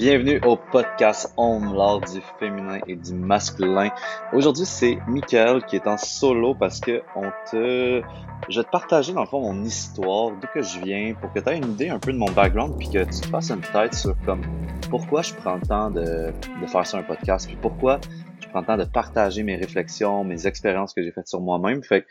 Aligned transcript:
Bienvenue 0.00 0.40
au 0.46 0.56
podcast 0.56 1.30
Home, 1.36 1.74
l'art 1.76 2.00
du 2.00 2.22
féminin 2.38 2.80
et 2.86 2.96
du 2.96 3.12
masculin. 3.12 3.90
Aujourd'hui, 4.32 4.64
c'est 4.64 4.96
Michael 5.06 5.62
qui 5.66 5.76
est 5.76 5.86
en 5.86 5.98
solo 5.98 6.54
parce 6.54 6.80
que 6.80 7.02
on 7.14 7.30
te, 7.50 8.00
je 8.48 8.60
vais 8.60 8.64
te 8.64 8.70
partager 8.70 9.12
dans 9.12 9.20
le 9.20 9.26
fond 9.26 9.42
mon 9.42 9.62
histoire, 9.62 10.30
d'où 10.30 10.46
que 10.54 10.62
je 10.62 10.80
viens, 10.80 11.12
pour 11.20 11.30
que 11.34 11.40
tu 11.40 11.50
aies 11.50 11.58
une 11.58 11.72
idée 11.72 11.90
un 11.90 11.98
peu 11.98 12.14
de 12.14 12.16
mon 12.16 12.30
background, 12.30 12.78
puis 12.78 12.88
que 12.88 13.04
tu 13.04 13.20
te 13.20 13.26
fasses 13.26 13.50
une 13.50 13.60
tête 13.60 13.92
sur 13.92 14.16
comme 14.24 14.40
pourquoi 14.88 15.20
je 15.20 15.34
prends 15.34 15.56
le 15.56 15.66
temps 15.66 15.90
de, 15.90 16.32
de 16.62 16.66
faire 16.66 16.86
ça 16.86 16.96
un 16.96 17.02
podcast, 17.02 17.46
puis 17.46 17.58
pourquoi 17.60 18.00
je 18.40 18.48
prends 18.48 18.60
le 18.60 18.66
temps 18.66 18.78
de 18.78 18.84
partager 18.84 19.42
mes 19.42 19.56
réflexions, 19.56 20.24
mes 20.24 20.46
expériences 20.46 20.94
que 20.94 21.02
j'ai 21.02 21.12
faites 21.12 21.28
sur 21.28 21.42
moi-même. 21.42 21.82
Fait 21.82 22.06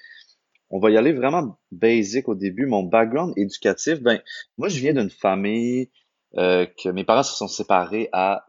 on 0.69 0.77
va 0.77 0.91
y 0.91 0.97
aller 0.97 1.13
vraiment 1.13 1.57
basic 1.71 2.29
au 2.29 2.35
début. 2.35 2.67
Mon 2.67 2.83
background 2.83 3.33
éducatif, 3.35 3.99
ben 4.03 4.21
moi 4.59 4.69
je 4.69 4.79
viens 4.79 4.93
d'une 4.93 5.09
famille 5.09 5.89
euh, 6.38 6.66
que 6.66 6.89
mes 6.89 7.04
parents 7.04 7.23
se 7.23 7.36
sont 7.36 7.48
séparés 7.48 8.09
à 8.14 8.45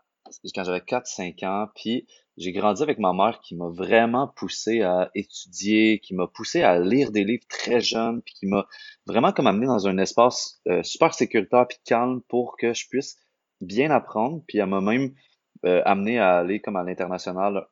quand 0.54 0.62
j'avais 0.62 0.78
4-5 0.78 1.44
ans, 1.44 1.68
puis 1.74 2.06
j'ai 2.36 2.52
grandi 2.52 2.82
avec 2.82 2.98
ma 2.98 3.12
mère 3.12 3.40
qui 3.40 3.56
m'a 3.56 3.68
vraiment 3.68 4.28
poussé 4.28 4.82
à 4.82 5.10
étudier, 5.16 5.98
qui 5.98 6.14
m'a 6.14 6.28
poussé 6.28 6.62
à 6.62 6.78
lire 6.78 7.10
des 7.10 7.24
livres 7.24 7.42
très 7.48 7.80
jeunes, 7.80 8.22
puis 8.22 8.34
qui 8.34 8.46
m'a 8.46 8.66
vraiment 9.06 9.32
comme 9.32 9.48
amené 9.48 9.66
dans 9.66 9.88
un 9.88 9.98
espace 9.98 10.60
euh, 10.68 10.84
super 10.84 11.14
sécuritaire 11.14 11.66
puis 11.66 11.78
calme 11.84 12.20
pour 12.28 12.56
que 12.56 12.72
je 12.74 12.86
puisse 12.88 13.16
bien 13.60 13.90
apprendre, 13.90 14.42
puis 14.46 14.58
elle 14.58 14.66
m'a 14.66 14.80
même 14.80 15.14
euh, 15.64 15.82
amené 15.84 16.18
à 16.20 16.38
aller 16.38 16.60
comme 16.60 16.76
à 16.76 16.84
l'international 16.84 17.66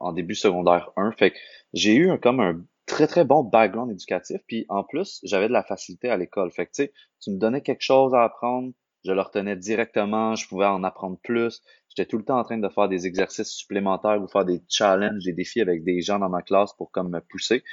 en 0.00 0.12
début 0.12 0.34
secondaire 0.34 0.90
1. 0.96 1.12
Fait 1.12 1.30
que 1.30 1.38
j'ai 1.72 1.94
eu 1.94 2.18
comme 2.18 2.40
un 2.40 2.60
très 2.90 3.06
très 3.06 3.24
bon 3.24 3.44
background 3.44 3.92
éducatif, 3.92 4.40
puis 4.48 4.66
en 4.68 4.82
plus, 4.82 5.20
j'avais 5.22 5.46
de 5.46 5.52
la 5.52 5.62
facilité 5.62 6.10
à 6.10 6.16
l'école. 6.16 6.50
Fait 6.50 6.66
que 6.66 6.72
tu 7.20 7.30
me 7.30 7.38
donnais 7.38 7.60
quelque 7.60 7.82
chose 7.82 8.14
à 8.14 8.24
apprendre, 8.24 8.72
je 9.04 9.12
le 9.12 9.20
retenais 9.20 9.56
directement, 9.56 10.34
je 10.34 10.46
pouvais 10.48 10.66
en 10.66 10.84
apprendre 10.84 11.18
plus. 11.22 11.62
J'étais 11.88 12.08
tout 12.08 12.18
le 12.18 12.24
temps 12.24 12.38
en 12.38 12.44
train 12.44 12.58
de 12.58 12.68
faire 12.68 12.88
des 12.88 13.06
exercices 13.06 13.50
supplémentaires 13.50 14.22
ou 14.22 14.28
faire 14.28 14.44
des 14.44 14.62
challenges, 14.68 15.24
des 15.24 15.32
défis 15.32 15.60
avec 15.60 15.84
des 15.84 16.00
gens 16.00 16.18
dans 16.18 16.28
ma 16.28 16.42
classe 16.42 16.72
pour 16.74 16.90
comme 16.90 17.10
me 17.10 17.20
pousser. 17.20 17.64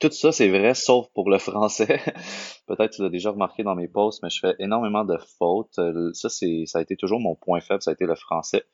Tout 0.00 0.10
ça, 0.10 0.32
c'est 0.32 0.48
vrai, 0.48 0.74
sauf 0.74 1.06
pour 1.14 1.30
le 1.30 1.38
français. 1.38 2.00
Peut-être 2.66 2.90
que 2.90 2.96
tu 2.96 3.02
l'as 3.02 3.10
déjà 3.10 3.30
remarqué 3.30 3.62
dans 3.62 3.76
mes 3.76 3.88
posts, 3.88 4.22
mais 4.22 4.30
je 4.30 4.40
fais 4.40 4.54
énormément 4.58 5.04
de 5.04 5.16
fautes. 5.38 5.78
Euh, 5.78 6.10
ça, 6.14 6.28
c'est, 6.28 6.64
ça 6.66 6.78
a 6.78 6.82
été 6.82 6.96
toujours 6.96 7.20
mon 7.20 7.36
point 7.36 7.60
faible, 7.60 7.82
ça 7.82 7.90
a 7.90 7.94
été 7.94 8.06
le 8.06 8.14
français. 8.14 8.64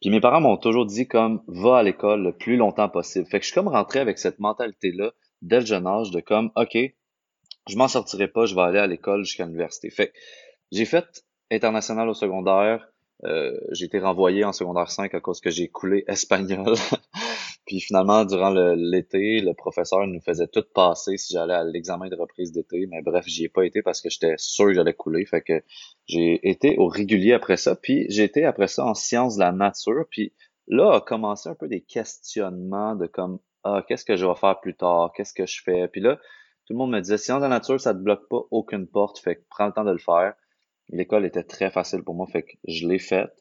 Puis 0.00 0.10
mes 0.10 0.20
parents 0.20 0.40
m'ont 0.40 0.58
toujours 0.58 0.86
dit 0.86 1.08
comme, 1.08 1.42
va 1.48 1.78
à 1.78 1.82
l'école 1.82 2.22
le 2.22 2.36
plus 2.36 2.56
longtemps 2.56 2.88
possible. 2.88 3.26
Fait 3.26 3.38
que 3.40 3.44
je 3.44 3.50
suis 3.50 3.54
comme 3.54 3.68
rentré 3.68 4.00
avec 4.00 4.18
cette 4.18 4.38
mentalité-là 4.38 5.12
dès 5.42 5.60
le 5.60 5.66
jeune 5.66 5.86
âge 5.86 6.10
de 6.10 6.20
comme, 6.20 6.50
OK, 6.56 6.76
je 7.68 7.76
m'en 7.76 7.88
sortirai 7.88 8.28
pas, 8.28 8.44
je 8.44 8.54
vais 8.54 8.60
aller 8.60 8.78
à 8.78 8.86
l'école 8.86 9.24
jusqu'à 9.24 9.46
l'université. 9.46 9.90
Fait 9.90 10.12
j'ai 10.74 10.84
fait 10.84 11.24
international 11.50 12.08
au 12.08 12.14
secondaire. 12.14 12.88
Euh, 13.24 13.58
j'ai 13.70 13.86
été 13.86 14.00
renvoyé 14.00 14.44
en 14.44 14.52
secondaire 14.52 14.90
5 14.90 15.14
à 15.14 15.20
cause 15.20 15.40
que 15.40 15.50
j'ai 15.50 15.68
coulé 15.68 16.04
espagnol. 16.08 16.74
Puis 17.66 17.80
finalement, 17.80 18.24
durant 18.24 18.50
l'été, 18.50 19.40
le, 19.40 19.54
professeur 19.54 20.06
nous 20.06 20.20
faisait 20.20 20.48
tout 20.48 20.64
passer 20.74 21.16
si 21.16 21.32
j'allais 21.32 21.54
à 21.54 21.64
l'examen 21.64 22.08
de 22.08 22.16
reprise 22.16 22.52
d'été. 22.52 22.86
Mais 22.90 23.00
bref, 23.00 23.24
j'y 23.26 23.44
ai 23.44 23.48
pas 23.48 23.64
été 23.64 23.82
parce 23.82 24.02
que 24.02 24.10
j'étais 24.10 24.34
sûr 24.36 24.66
que 24.66 24.74
j'allais 24.74 24.92
couler. 24.92 25.24
Fait 25.24 25.40
que 25.40 25.62
j'ai 26.06 26.46
été 26.46 26.76
au 26.76 26.88
régulier 26.88 27.32
après 27.32 27.56
ça. 27.56 27.76
Puis 27.76 28.06
j'ai 28.10 28.24
été 28.24 28.44
après 28.44 28.68
ça 28.68 28.84
en 28.84 28.94
sciences 28.94 29.36
de 29.36 29.40
la 29.40 29.52
nature. 29.52 30.04
Puis 30.10 30.32
là 30.66 30.96
a 30.96 31.00
commencé 31.00 31.48
un 31.48 31.54
peu 31.54 31.68
des 31.68 31.80
questionnements 31.82 32.96
de 32.96 33.06
comme 33.06 33.38
ah 33.62 33.82
qu'est-ce 33.86 34.04
que 34.04 34.16
je 34.16 34.26
vais 34.26 34.34
faire 34.34 34.60
plus 34.60 34.74
tard, 34.74 35.12
qu'est-ce 35.16 35.32
que 35.32 35.46
je 35.46 35.62
fais. 35.62 35.88
Puis 35.88 36.02
là, 36.02 36.16
tout 36.66 36.72
le 36.72 36.78
monde 36.78 36.90
me 36.90 37.00
disait 37.00 37.16
sciences 37.16 37.38
de 37.38 37.44
la 37.44 37.48
nature, 37.48 37.80
ça 37.80 37.94
te 37.94 37.98
bloque 37.98 38.28
pas 38.28 38.40
aucune 38.50 38.86
porte. 38.86 39.18
Fait 39.18 39.36
que 39.36 39.42
prends 39.48 39.66
le 39.66 39.72
temps 39.72 39.84
de 39.84 39.92
le 39.92 39.98
faire. 39.98 40.34
L'école 40.90 41.24
était 41.24 41.42
très 41.42 41.70
facile 41.70 42.02
pour 42.02 42.14
moi, 42.14 42.26
fait 42.26 42.42
que 42.42 42.52
je 42.66 42.86
l'ai 42.86 42.98
faite. 42.98 43.32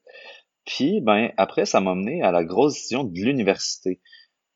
Puis, 0.65 1.01
ben, 1.01 1.31
après, 1.37 1.65
ça 1.65 1.81
m'a 1.81 1.95
mené 1.95 2.21
à 2.21 2.31
la 2.31 2.43
grosse 2.43 2.73
décision 2.73 3.03
de 3.03 3.13
l'université. 3.19 4.01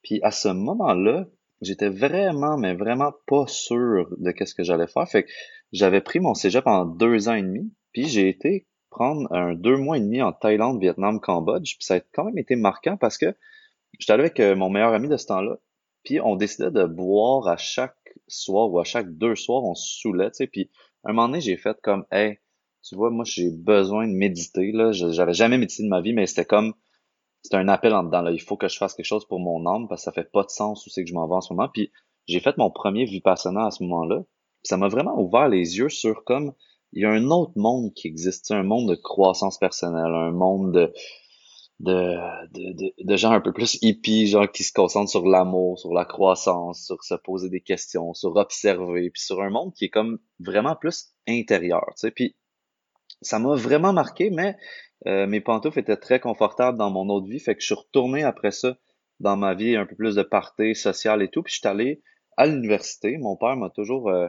Puis, 0.03 0.19
à 0.23 0.31
ce 0.31 0.47
moment-là, 0.47 1.27
j'étais 1.61 1.89
vraiment, 1.89 2.57
mais 2.57 2.75
vraiment 2.75 3.13
pas 3.25 3.45
sûr 3.47 4.07
de 4.17 4.31
qu'est-ce 4.31 4.55
que 4.55 4.63
j'allais 4.63 4.87
faire. 4.87 5.07
Fait 5.07 5.23
que 5.23 5.29
j'avais 5.73 6.01
pris 6.01 6.19
mon 6.19 6.33
cégep 6.33 6.65
en 6.65 6.85
deux 6.85 7.27
ans 7.27 7.33
et 7.33 7.41
demi, 7.41 7.73
puis 7.91 8.07
j'ai 8.07 8.29
été 8.29 8.67
prendre 8.89 9.31
un 9.31 9.53
deux 9.53 9.77
mois 9.77 9.97
et 9.97 10.01
demi 10.01 10.21
en 10.21 10.31
Thaïlande, 10.31 10.79
Vietnam, 10.79 11.19
Cambodge. 11.19 11.75
Puis 11.77 11.85
ça 11.85 11.95
a 11.95 11.99
quand 11.99 12.25
même 12.25 12.37
été 12.37 12.55
marquant 12.55 12.97
parce 12.97 13.17
que 13.17 13.35
j'étais 13.99 14.13
allé 14.13 14.21
avec 14.21 14.39
euh, 14.39 14.55
mon 14.55 14.69
meilleur 14.69 14.93
ami 14.93 15.07
de 15.07 15.17
ce 15.17 15.27
temps-là. 15.27 15.57
Puis 16.03 16.19
on 16.21 16.35
décidait 16.35 16.71
de 16.71 16.85
boire 16.85 17.47
à 17.47 17.57
chaque 17.57 17.95
soir 18.27 18.71
ou 18.71 18.79
à 18.79 18.83
chaque 18.83 19.09
deux 19.17 19.35
soirs, 19.35 19.63
on 19.63 19.75
se 19.75 19.99
saoulait, 19.99 20.31
tu 20.31 20.37
sais. 20.37 20.47
Puis 20.47 20.71
un 21.03 21.13
moment 21.13 21.27
donné, 21.27 21.41
j'ai 21.41 21.57
fait 21.57 21.77
comme, 21.81 22.05
hey, 22.11 22.39
tu 22.83 22.95
vois, 22.95 23.09
moi, 23.09 23.25
j'ai 23.25 23.49
besoin 23.49 24.07
de 24.07 24.13
méditer, 24.13 24.71
là. 24.71 24.91
J'avais 24.91 25.33
jamais 25.33 25.57
médité 25.57 25.83
de 25.83 25.89
ma 25.89 26.01
vie, 26.01 26.13
mais 26.13 26.25
c'était 26.25 26.45
comme, 26.45 26.73
c'était 27.41 27.57
un 27.57 27.67
appel 27.67 27.93
en 27.93 28.03
dedans, 28.03 28.21
là. 28.21 28.31
Il 28.31 28.41
faut 28.41 28.57
que 28.57 28.67
je 28.67 28.77
fasse 28.77 28.93
quelque 28.93 29.05
chose 29.05 29.27
pour 29.27 29.39
mon 29.39 29.65
âme, 29.65 29.87
parce 29.87 30.01
que 30.01 30.05
ça 30.05 30.11
fait 30.11 30.31
pas 30.31 30.43
de 30.43 30.49
sens 30.49 30.85
où 30.85 30.89
c'est 30.89 31.03
que 31.03 31.09
je 31.09 31.13
m'en 31.13 31.27
vais 31.27 31.35
en 31.35 31.41
ce 31.41 31.53
moment. 31.53 31.69
Puis, 31.73 31.91
j'ai 32.27 32.39
fait 32.39 32.57
mon 32.57 32.71
premier 32.71 33.05
vipassana 33.05 33.67
à 33.67 33.71
ce 33.71 33.83
moment-là. 33.83 34.23
Ça 34.63 34.77
m'a 34.77 34.87
vraiment 34.87 35.19
ouvert 35.19 35.47
les 35.47 35.77
yeux 35.77 35.89
sur 35.89 36.23
comme, 36.23 36.53
il 36.93 37.01
y 37.01 37.05
a 37.05 37.11
un 37.11 37.29
autre 37.29 37.53
monde 37.55 37.93
qui 37.93 38.07
existe, 38.07 38.51
un 38.51 38.63
monde 38.63 38.89
de 38.89 38.95
croissance 38.95 39.57
personnelle, 39.57 40.13
un 40.13 40.31
monde 40.31 40.73
de, 40.73 40.93
de, 41.79 42.17
de, 42.53 42.93
de, 42.97 43.15
gens 43.15 43.31
un 43.31 43.41
peu 43.41 43.53
plus 43.53 43.77
hippies, 43.81 44.27
genre 44.27 44.49
qui 44.51 44.63
se 44.63 44.73
concentrent 44.73 45.11
sur 45.11 45.27
l'amour, 45.27 45.77
sur 45.79 45.93
la 45.93 46.05
croissance, 46.05 46.85
sur 46.85 47.03
se 47.03 47.13
poser 47.15 47.49
des 47.49 47.61
questions, 47.61 48.13
sur 48.13 48.35
observer, 48.35 49.09
puis 49.11 49.21
sur 49.21 49.41
un 49.41 49.49
monde 49.49 49.73
qui 49.73 49.85
est 49.85 49.89
comme 49.89 50.19
vraiment 50.39 50.75
plus 50.75 51.13
intérieur, 51.27 51.85
tu 51.89 52.01
sais. 52.01 52.11
Puis 52.11 52.35
ça 53.21 53.39
m'a 53.39 53.55
vraiment 53.55 53.93
marqué, 53.93 54.29
mais 54.29 54.57
euh, 55.05 55.27
mes 55.27 55.41
pantoufles 55.41 55.79
étaient 55.79 55.97
très 55.97 56.19
confortables 56.19 56.77
dans 56.77 56.89
mon 56.89 57.09
autre 57.09 57.27
vie, 57.27 57.39
fait 57.39 57.55
que 57.55 57.61
je 57.61 57.67
suis 57.67 57.75
retourné 57.75 58.23
après 58.23 58.51
ça 58.51 58.77
dans 59.19 59.37
ma 59.37 59.53
vie 59.53 59.75
un 59.75 59.85
peu 59.85 59.95
plus 59.95 60.15
de 60.15 60.23
party 60.23 60.75
sociale 60.75 61.21
et 61.21 61.29
tout, 61.29 61.43
puis 61.43 61.53
je 61.53 61.59
suis 61.59 61.67
allé 61.67 62.01
à 62.35 62.45
l'université. 62.45 63.17
Mon 63.17 63.35
père 63.35 63.55
m'a 63.55 63.69
toujours 63.69 64.09
euh, 64.09 64.27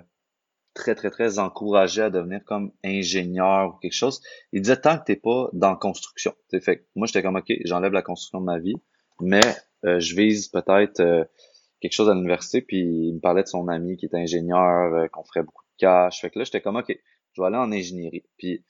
très, 0.74 0.94
très, 0.94 1.10
très 1.10 1.38
encouragé 1.38 2.02
à 2.02 2.10
devenir 2.10 2.42
comme 2.44 2.72
ingénieur 2.84 3.74
ou 3.74 3.78
quelque 3.78 3.92
chose. 3.92 4.22
Il 4.52 4.62
disait 4.62 4.80
tant 4.80 4.98
que 4.98 5.04
t'es 5.04 5.16
pas 5.16 5.48
dans 5.52 5.76
construction. 5.76 6.34
T'sais, 6.48 6.60
fait 6.60 6.78
que 6.78 6.84
moi, 6.96 7.06
j'étais 7.06 7.22
comme 7.22 7.36
OK, 7.36 7.52
j'enlève 7.64 7.92
la 7.92 8.02
construction 8.02 8.40
de 8.40 8.46
ma 8.46 8.58
vie, 8.58 8.76
mais 9.20 9.44
euh, 9.84 10.00
je 10.00 10.16
vise 10.16 10.48
peut-être 10.48 11.28
quelque 11.80 11.92
chose 11.92 12.08
à 12.08 12.14
l'université, 12.14 12.62
puis 12.62 12.78
il 12.78 13.14
me 13.14 13.20
parlait 13.20 13.42
de 13.42 13.48
son 13.48 13.68
ami 13.68 13.96
qui 13.96 14.06
est 14.06 14.14
ingénieur, 14.14 15.10
qu'on 15.10 15.24
ferait 15.24 15.42
beaucoup 15.42 15.64
de 15.64 15.76
cash. 15.78 16.20
Fait 16.20 16.30
que 16.30 16.38
là, 16.38 16.44
j'étais 16.44 16.60
comme 16.60 16.76
OK, 16.76 16.96
je 17.34 17.42
vais 17.42 17.46
aller 17.46 17.56
en 17.56 17.70
ingénierie. 17.70 18.24
Puis 18.38 18.64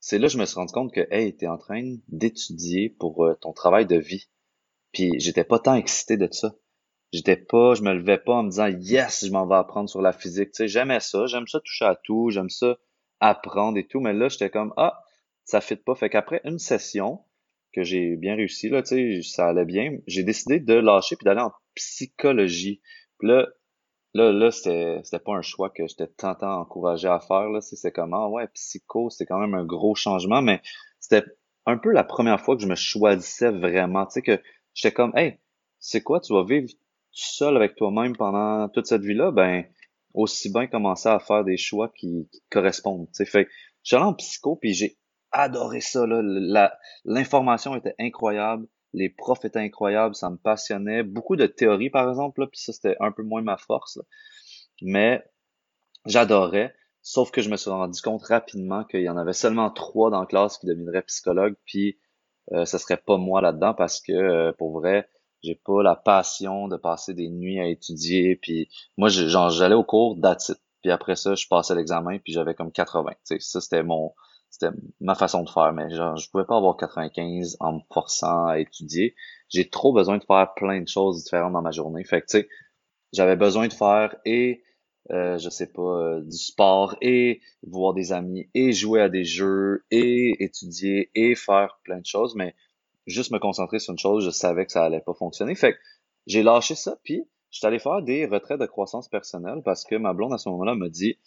c'est 0.00 0.18
là 0.18 0.28
que 0.28 0.32
je 0.32 0.38
me 0.38 0.44
suis 0.46 0.56
rendu 0.56 0.72
compte 0.72 0.92
que, 0.92 1.06
hey, 1.10 1.36
t'es 1.36 1.46
en 1.46 1.58
train 1.58 1.96
d'étudier 2.08 2.88
pour 2.88 3.24
euh, 3.24 3.34
ton 3.40 3.52
travail 3.52 3.86
de 3.86 3.96
vie. 3.96 4.28
Puis 4.92 5.12
j'étais 5.18 5.44
pas 5.44 5.58
tant 5.58 5.74
excité 5.74 6.16
de 6.16 6.28
ça. 6.30 6.54
J'étais 7.12 7.36
pas, 7.36 7.74
je 7.74 7.82
me 7.82 7.94
levais 7.94 8.18
pas 8.18 8.34
en 8.34 8.42
me 8.42 8.50
disant, 8.50 8.66
yes, 8.66 9.24
je 9.26 9.32
m'en 9.32 9.46
vais 9.46 9.56
apprendre 9.56 9.88
sur 9.88 10.02
la 10.02 10.12
physique. 10.12 10.52
Tu 10.52 10.58
sais, 10.58 10.68
j'aimais 10.68 11.00
ça, 11.00 11.26
j'aime 11.26 11.46
ça 11.46 11.60
toucher 11.60 11.86
à 11.86 11.96
tout, 11.96 12.30
j'aime 12.30 12.50
ça 12.50 12.76
apprendre 13.20 13.78
et 13.78 13.86
tout. 13.86 14.00
Mais 14.00 14.12
là, 14.12 14.28
j'étais 14.28 14.50
comme, 14.50 14.74
ah, 14.76 15.02
ça 15.44 15.60
fit 15.60 15.76
pas. 15.76 15.94
Fait 15.94 16.10
qu'après 16.10 16.40
une 16.44 16.58
session 16.58 17.24
que 17.72 17.82
j'ai 17.82 18.16
bien 18.16 18.36
réussi, 18.36 18.68
là, 18.68 18.82
tu 18.82 19.22
sais, 19.22 19.28
ça 19.28 19.48
allait 19.48 19.64
bien, 19.64 19.96
j'ai 20.06 20.22
décidé 20.22 20.60
de 20.60 20.74
lâcher 20.74 21.16
puis 21.16 21.24
d'aller 21.24 21.40
en 21.40 21.52
psychologie. 21.74 22.82
Puis 23.18 23.28
là, 23.28 23.46
Là, 24.14 24.32
là, 24.32 24.50
c'était, 24.50 25.00
c'était 25.04 25.18
pas 25.18 25.34
un 25.34 25.42
choix 25.42 25.70
que 25.70 25.86
j'étais 25.86 26.06
tant, 26.06 26.34
tant 26.34 26.60
encouragé 26.60 27.08
à 27.08 27.20
faire, 27.20 27.50
là. 27.50 27.60
C'est 27.60 27.92
comment, 27.92 28.24
ah 28.24 28.28
ouais, 28.28 28.48
psycho, 28.48 29.10
c'est 29.10 29.26
quand 29.26 29.38
même 29.38 29.54
un 29.54 29.64
gros 29.64 29.94
changement, 29.94 30.42
mais 30.42 30.62
c'était 30.98 31.24
un 31.66 31.76
peu 31.76 31.92
la 31.92 32.04
première 32.04 32.40
fois 32.40 32.56
que 32.56 32.62
je 32.62 32.68
me 32.68 32.74
choisissais 32.74 33.50
vraiment, 33.50 34.06
tu 34.06 34.14
sais, 34.14 34.22
que 34.22 34.42
j'étais 34.74 34.94
comme, 34.94 35.12
hey, 35.16 35.38
c'est 35.78 36.02
quoi, 36.02 36.20
tu 36.20 36.32
vas 36.32 36.44
vivre 36.44 36.68
seul 37.10 37.56
avec 37.56 37.76
toi-même 37.76 38.16
pendant 38.16 38.68
toute 38.70 38.86
cette 38.86 39.02
vie-là, 39.02 39.30
ben, 39.30 39.64
aussi 40.14 40.50
bien 40.50 40.66
commencer 40.66 41.08
à 41.08 41.18
faire 41.18 41.44
des 41.44 41.56
choix 41.56 41.90
qui, 41.90 42.28
correspondent, 42.50 43.08
tu 43.08 43.24
sais. 43.24 43.26
Fait 43.26 43.48
j'allais 43.82 44.04
en 44.04 44.14
psycho, 44.14 44.56
puis 44.56 44.72
j'ai 44.72 44.96
adoré 45.32 45.80
ça, 45.80 46.06
là. 46.06 46.78
l'information 47.04 47.76
était 47.76 47.94
incroyable 47.98 48.66
les 48.92 49.10
profs 49.10 49.44
étaient 49.44 49.58
incroyables, 49.58 50.14
ça 50.14 50.30
me 50.30 50.36
passionnait. 50.36 51.02
Beaucoup 51.02 51.36
de 51.36 51.46
théorie, 51.46 51.90
par 51.90 52.08
exemple, 52.08 52.40
là, 52.40 52.46
puis 52.46 52.60
ça, 52.60 52.72
c'était 52.72 52.96
un 53.00 53.12
peu 53.12 53.22
moins 53.22 53.42
ma 53.42 53.56
force. 53.56 53.98
Mais 54.82 55.24
j'adorais. 56.06 56.74
Sauf 57.02 57.30
que 57.30 57.40
je 57.40 57.48
me 57.48 57.56
suis 57.56 57.70
rendu 57.70 58.00
compte 58.02 58.24
rapidement 58.24 58.84
qu'il 58.84 59.02
y 59.02 59.08
en 59.08 59.16
avait 59.16 59.32
seulement 59.32 59.70
trois 59.70 60.10
dans 60.10 60.20
la 60.20 60.26
classe 60.26 60.58
qui 60.58 60.66
deviendraient 60.66 61.02
psychologues, 61.02 61.54
puis 61.64 61.98
euh, 62.52 62.64
ce 62.64 62.78
serait 62.78 62.96
pas 62.98 63.16
moi 63.16 63.40
là-dedans 63.40 63.74
parce 63.74 64.00
que 64.00 64.12
euh, 64.12 64.52
pour 64.52 64.80
vrai, 64.80 65.08
j'ai 65.42 65.54
pas 65.54 65.82
la 65.82 65.96
passion 65.96 66.68
de 66.68 66.76
passer 66.76 67.14
des 67.14 67.28
nuits 67.28 67.60
à 67.60 67.66
étudier. 67.66 68.36
Puis 68.36 68.68
moi, 68.96 69.08
j'allais 69.08 69.74
au 69.74 69.84
cours 69.84 70.16
d'attitude. 70.16 70.60
Puis 70.82 70.90
après 70.90 71.16
ça, 71.16 71.34
je 71.34 71.46
passais 71.48 71.74
l'examen, 71.74 72.18
puis 72.18 72.32
j'avais 72.32 72.54
comme 72.54 72.72
80. 72.72 73.12
sais 73.24 73.38
ça, 73.40 73.60
c'était 73.60 73.82
mon 73.82 74.12
c'était 74.50 74.74
ma 75.00 75.14
façon 75.14 75.42
de 75.42 75.50
faire, 75.50 75.72
mais 75.72 75.90
genre, 75.90 76.16
je 76.16 76.30
pouvais 76.30 76.44
pas 76.44 76.56
avoir 76.56 76.76
95 76.76 77.56
en 77.60 77.74
me 77.74 77.80
forçant 77.92 78.46
à 78.46 78.58
étudier. 78.58 79.14
J'ai 79.48 79.68
trop 79.68 79.92
besoin 79.92 80.18
de 80.18 80.24
faire 80.24 80.52
plein 80.54 80.80
de 80.80 80.88
choses 80.88 81.22
différentes 81.22 81.52
dans 81.52 81.62
ma 81.62 81.70
journée. 81.70 82.04
Fait 82.04 82.20
que, 82.20 82.26
tu 82.26 82.38
sais, 82.38 82.48
j'avais 83.12 83.36
besoin 83.36 83.68
de 83.68 83.72
faire 83.72 84.16
et 84.24 84.62
euh, 85.10 85.38
je 85.38 85.48
sais 85.48 85.68
pas, 85.72 85.82
euh, 85.82 86.20
du 86.20 86.36
sport 86.36 86.96
et 87.00 87.40
voir 87.66 87.94
des 87.94 88.12
amis 88.12 88.50
et 88.52 88.72
jouer 88.72 89.00
à 89.00 89.08
des 89.08 89.24
jeux 89.24 89.84
et 89.90 90.44
étudier 90.44 91.10
et 91.14 91.34
faire 91.34 91.80
plein 91.82 91.98
de 91.98 92.04
choses, 92.06 92.34
mais 92.34 92.54
juste 93.06 93.30
me 93.30 93.38
concentrer 93.38 93.78
sur 93.78 93.92
une 93.92 93.98
chose, 93.98 94.24
je 94.24 94.30
savais 94.30 94.66
que 94.66 94.72
ça 94.72 94.84
allait 94.84 95.00
pas 95.00 95.14
fonctionner. 95.14 95.54
Fait 95.54 95.72
que 95.72 95.78
j'ai 96.26 96.42
lâché 96.42 96.74
ça, 96.74 96.98
puis 97.04 97.24
je 97.50 97.58
suis 97.58 97.66
allé 97.66 97.78
faire 97.78 98.02
des 98.02 98.26
retraites 98.26 98.60
de 98.60 98.66
croissance 98.66 99.08
personnelle 99.08 99.62
parce 99.64 99.84
que 99.84 99.94
ma 99.94 100.12
blonde 100.12 100.34
à 100.34 100.38
ce 100.38 100.50
moment-là 100.50 100.74
me 100.74 100.88
dit 100.88 101.18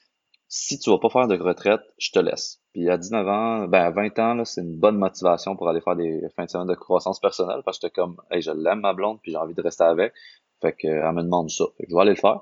si 0.53 0.77
tu 0.79 0.89
vas 0.89 0.99
pas 0.99 1.09
faire 1.09 1.29
de 1.29 1.37
retraite, 1.37 1.79
je 1.97 2.11
te 2.11 2.19
laisse. 2.19 2.61
Puis 2.73 2.89
à 2.89 2.97
19 2.97 3.25
ans, 3.25 3.67
ben 3.69 3.83
à 3.83 3.89
20 3.89 4.19
ans, 4.19 4.43
c'est 4.43 4.59
une 4.59 4.75
bonne 4.75 4.97
motivation 4.97 5.55
pour 5.55 5.69
aller 5.69 5.79
faire 5.79 5.95
des 5.95 6.27
fins 6.35 6.43
de 6.43 6.49
semaine 6.49 6.67
de 6.67 6.75
croissance 6.75 7.21
personnelle 7.21 7.61
parce 7.63 7.79
que 7.79 7.87
j'étais 7.87 8.01
comme 8.01 8.21
hey, 8.31 8.41
je 8.41 8.51
l'aime 8.51 8.81
ma 8.81 8.93
blonde, 8.93 9.19
puis 9.21 9.31
j'ai 9.31 9.37
envie 9.37 9.53
de 9.53 9.61
rester 9.61 9.85
avec. 9.85 10.13
Fait 10.61 10.73
que 10.73 10.87
elle 10.89 11.13
me 11.13 11.21
demande 11.21 11.49
ça. 11.49 11.63
Fait 11.77 11.85
que 11.85 11.89
je 11.89 11.95
vais 11.95 12.01
aller 12.01 12.11
le 12.11 12.17
faire. 12.17 12.41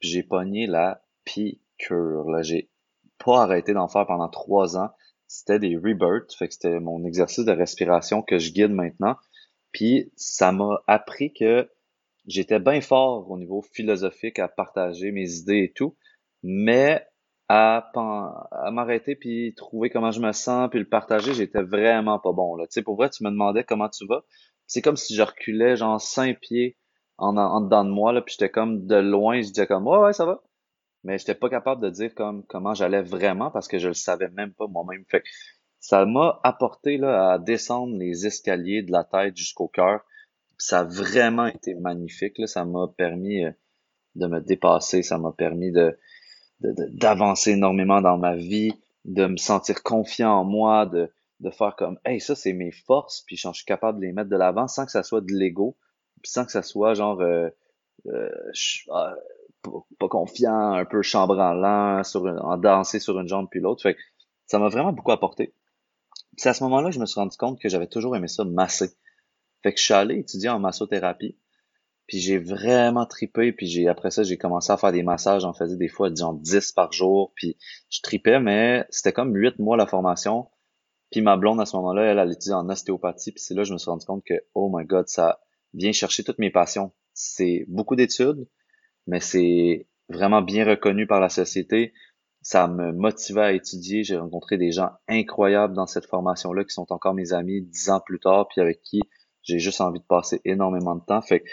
Puis 0.00 0.08
j'ai 0.08 0.24
pogné 0.24 0.66
la 0.66 1.00
piqûre. 1.24 2.28
Là, 2.28 2.42
j'ai 2.42 2.70
pas 3.24 3.42
arrêté 3.42 3.72
d'en 3.72 3.86
faire 3.86 4.06
pendant 4.06 4.28
trois 4.28 4.76
ans. 4.76 4.90
C'était 5.28 5.60
des 5.60 5.76
rebirths, 5.76 6.34
fait 6.34 6.48
que 6.48 6.54
c'était 6.54 6.80
mon 6.80 7.04
exercice 7.04 7.44
de 7.44 7.52
respiration 7.52 8.20
que 8.20 8.40
je 8.40 8.50
guide 8.50 8.72
maintenant. 8.72 9.14
Puis 9.70 10.10
ça 10.16 10.50
m'a 10.50 10.82
appris 10.88 11.32
que 11.32 11.70
j'étais 12.26 12.58
bien 12.58 12.80
fort 12.80 13.30
au 13.30 13.38
niveau 13.38 13.62
philosophique 13.62 14.40
à 14.40 14.48
partager 14.48 15.12
mes 15.12 15.36
idées 15.36 15.68
et 15.70 15.72
tout, 15.72 15.96
mais 16.42 17.06
à, 17.48 17.90
m'arrêter 18.72 19.16
puis 19.16 19.54
trouver 19.56 19.90
comment 19.90 20.10
je 20.10 20.20
me 20.20 20.32
sens 20.32 20.68
puis 20.70 20.78
le 20.78 20.88
partager, 20.88 21.34
j'étais 21.34 21.62
vraiment 21.62 22.18
pas 22.18 22.32
bon 22.32 22.56
là. 22.56 22.66
Tu 22.66 22.72
sais, 22.74 22.82
pour 22.82 22.96
vrai, 22.96 23.10
tu 23.10 23.24
me 23.24 23.30
demandais 23.30 23.64
comment 23.64 23.88
tu 23.88 24.06
vas. 24.06 24.24
C'est 24.66 24.82
comme 24.82 24.96
si 24.96 25.14
je 25.14 25.22
reculais 25.22 25.76
genre 25.76 26.00
cinq 26.00 26.40
pieds 26.40 26.76
en, 27.16 27.36
en, 27.36 27.60
dedans 27.62 27.84
de 27.84 27.90
moi 27.90 28.12
là, 28.12 28.22
puis 28.22 28.34
j'étais 28.38 28.50
comme 28.50 28.86
de 28.86 28.96
loin, 28.96 29.40
je 29.40 29.48
disais 29.48 29.66
comme 29.66 29.86
ouais 29.86 29.98
ouais 29.98 30.12
ça 30.12 30.26
va, 30.26 30.42
mais 31.04 31.18
j'étais 31.18 31.34
pas 31.34 31.48
capable 31.48 31.82
de 31.82 31.90
dire 31.90 32.14
comme 32.14 32.44
comment 32.46 32.74
j'allais 32.74 33.02
vraiment 33.02 33.50
parce 33.50 33.68
que 33.68 33.78
je 33.78 33.88
le 33.88 33.94
savais 33.94 34.28
même 34.28 34.52
pas 34.52 34.66
moi-même. 34.66 35.04
Fait 35.08 35.22
ça 35.80 36.04
m'a 36.06 36.40
apporté 36.44 36.98
là 36.98 37.32
à 37.32 37.38
descendre 37.38 37.96
les 37.96 38.26
escaliers 38.26 38.82
de 38.82 38.92
la 38.92 39.04
tête 39.04 39.36
jusqu'au 39.36 39.68
cœur 39.68 40.02
ça 40.58 40.80
a 40.80 40.84
vraiment 40.84 41.46
été 41.46 41.74
magnifique. 41.74 42.38
Là. 42.38 42.46
Ça 42.46 42.64
m'a 42.64 42.88
permis 42.96 43.44
euh, 43.44 43.52
de 44.16 44.26
me 44.26 44.40
dépasser, 44.40 45.02
ça 45.02 45.18
m'a 45.18 45.32
permis 45.32 45.72
de 45.72 45.98
d'avancer 46.60 47.52
énormément 47.52 48.00
dans 48.00 48.18
ma 48.18 48.34
vie, 48.34 48.72
de 49.04 49.26
me 49.26 49.36
sentir 49.36 49.82
confiant 49.82 50.32
en 50.32 50.44
moi, 50.44 50.86
de, 50.86 51.10
de 51.40 51.50
faire 51.50 51.76
comme 51.76 51.98
Hey, 52.04 52.20
ça 52.20 52.34
c'est 52.34 52.52
mes 52.52 52.72
forces, 52.72 53.22
puis 53.26 53.36
je 53.36 53.48
suis 53.52 53.64
capable 53.64 54.00
de 54.00 54.06
les 54.06 54.12
mettre 54.12 54.30
de 54.30 54.36
l'avant 54.36 54.68
sans 54.68 54.84
que 54.84 54.90
ça 54.90 55.02
soit 55.02 55.20
de 55.20 55.32
l'ego, 55.32 55.76
sans 56.24 56.44
que 56.44 56.52
ça 56.52 56.62
soit 56.62 56.94
genre 56.94 57.20
euh, 57.20 57.48
euh, 58.06 58.30
ah, 58.90 59.14
pas, 59.98 60.08
confiant, 60.08 60.72
un 60.72 60.84
peu 60.84 61.02
chambranlant, 61.02 62.02
sur 62.04 62.24
en 62.24 62.56
danser 62.56 63.00
sur 63.00 63.18
une 63.18 63.28
jambe 63.28 63.48
puis 63.50 63.60
l'autre. 63.60 63.82
Fait 63.82 63.96
ça 64.46 64.58
m'a 64.58 64.68
vraiment 64.68 64.92
beaucoup 64.92 65.12
apporté. 65.12 65.54
C'est 66.36 66.48
à 66.48 66.54
ce 66.54 66.62
moment-là 66.64 66.88
que 66.88 66.94
je 66.94 67.00
me 67.00 67.06
suis 67.06 67.20
rendu 67.20 67.36
compte 67.36 67.60
que 67.60 67.68
j'avais 67.68 67.88
toujours 67.88 68.16
aimé 68.16 68.28
ça 68.28 68.44
masser. 68.44 68.90
Fait 69.62 69.72
que 69.72 69.78
je 69.78 69.84
suis 69.84 69.94
allé 69.94 70.18
étudier 70.18 70.48
en 70.48 70.58
massothérapie. 70.58 71.36
Puis 72.08 72.20
j'ai 72.20 72.38
vraiment 72.38 73.04
tripé, 73.04 73.52
puis 73.52 73.66
j'ai 73.66 73.86
après 73.86 74.10
ça, 74.10 74.22
j'ai 74.22 74.38
commencé 74.38 74.72
à 74.72 74.78
faire 74.78 74.92
des 74.92 75.02
massages, 75.02 75.42
j'en 75.42 75.52
faisais 75.52 75.76
des 75.76 75.88
fois 75.88 76.08
disons 76.08 76.32
10 76.32 76.72
par 76.72 76.90
jour, 76.90 77.32
puis 77.36 77.58
je 77.90 78.00
tripais, 78.00 78.40
mais 78.40 78.86
c'était 78.88 79.12
comme 79.12 79.36
8 79.36 79.58
mois 79.58 79.76
la 79.76 79.86
formation. 79.86 80.48
Puis 81.10 81.20
ma 81.20 81.36
blonde 81.36 81.60
à 81.60 81.66
ce 81.66 81.76
moment-là, 81.76 82.04
elle, 82.04 82.18
elle 82.18 82.32
étudié 82.32 82.54
en 82.54 82.68
ostéopathie, 82.70 83.32
puis 83.32 83.40
c'est 83.40 83.54
là 83.54 83.62
que 83.62 83.68
je 83.68 83.74
me 83.74 83.78
suis 83.78 83.90
rendu 83.90 84.06
compte 84.06 84.24
que 84.24 84.34
oh 84.54 84.70
my 84.74 84.86
god, 84.86 85.06
ça 85.06 85.40
vient 85.74 85.92
chercher 85.92 86.24
toutes 86.24 86.38
mes 86.38 86.50
passions. 86.50 86.92
C'est 87.12 87.66
beaucoup 87.68 87.94
d'études, 87.94 88.48
mais 89.06 89.20
c'est 89.20 89.86
vraiment 90.08 90.40
bien 90.40 90.66
reconnu 90.66 91.06
par 91.06 91.20
la 91.20 91.28
société. 91.28 91.92
Ça 92.40 92.68
me 92.68 92.92
motivait 92.92 93.42
à 93.42 93.52
étudier. 93.52 94.02
J'ai 94.02 94.16
rencontré 94.16 94.56
des 94.56 94.72
gens 94.72 94.92
incroyables 95.08 95.74
dans 95.74 95.86
cette 95.86 96.06
formation-là 96.06 96.64
qui 96.64 96.72
sont 96.72 96.90
encore 96.90 97.12
mes 97.12 97.34
amis 97.34 97.60
dix 97.60 97.90
ans 97.90 98.00
plus 98.00 98.20
tard, 98.20 98.48
puis 98.48 98.62
avec 98.62 98.80
qui 98.80 99.02
j'ai 99.42 99.58
juste 99.58 99.80
envie 99.80 100.00
de 100.00 100.04
passer 100.04 100.40
énormément 100.44 100.94
de 100.94 101.04
temps. 101.04 101.20
Fait 101.20 101.40
que 101.40 101.48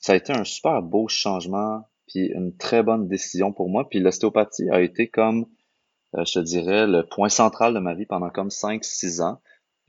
ça 0.00 0.12
a 0.12 0.16
été 0.16 0.32
un 0.32 0.44
super 0.44 0.82
beau 0.82 1.08
changement, 1.08 1.88
puis 2.06 2.26
une 2.26 2.56
très 2.56 2.82
bonne 2.82 3.08
décision 3.08 3.52
pour 3.52 3.68
moi. 3.68 3.88
Puis 3.88 4.00
l'ostéopathie 4.00 4.70
a 4.70 4.80
été 4.80 5.08
comme, 5.08 5.46
euh, 6.16 6.24
je 6.24 6.34
te 6.34 6.44
dirais, 6.44 6.86
le 6.86 7.06
point 7.06 7.28
central 7.28 7.74
de 7.74 7.80
ma 7.80 7.94
vie 7.94 8.06
pendant 8.06 8.30
comme 8.30 8.48
5-6 8.48 9.22
ans, 9.22 9.40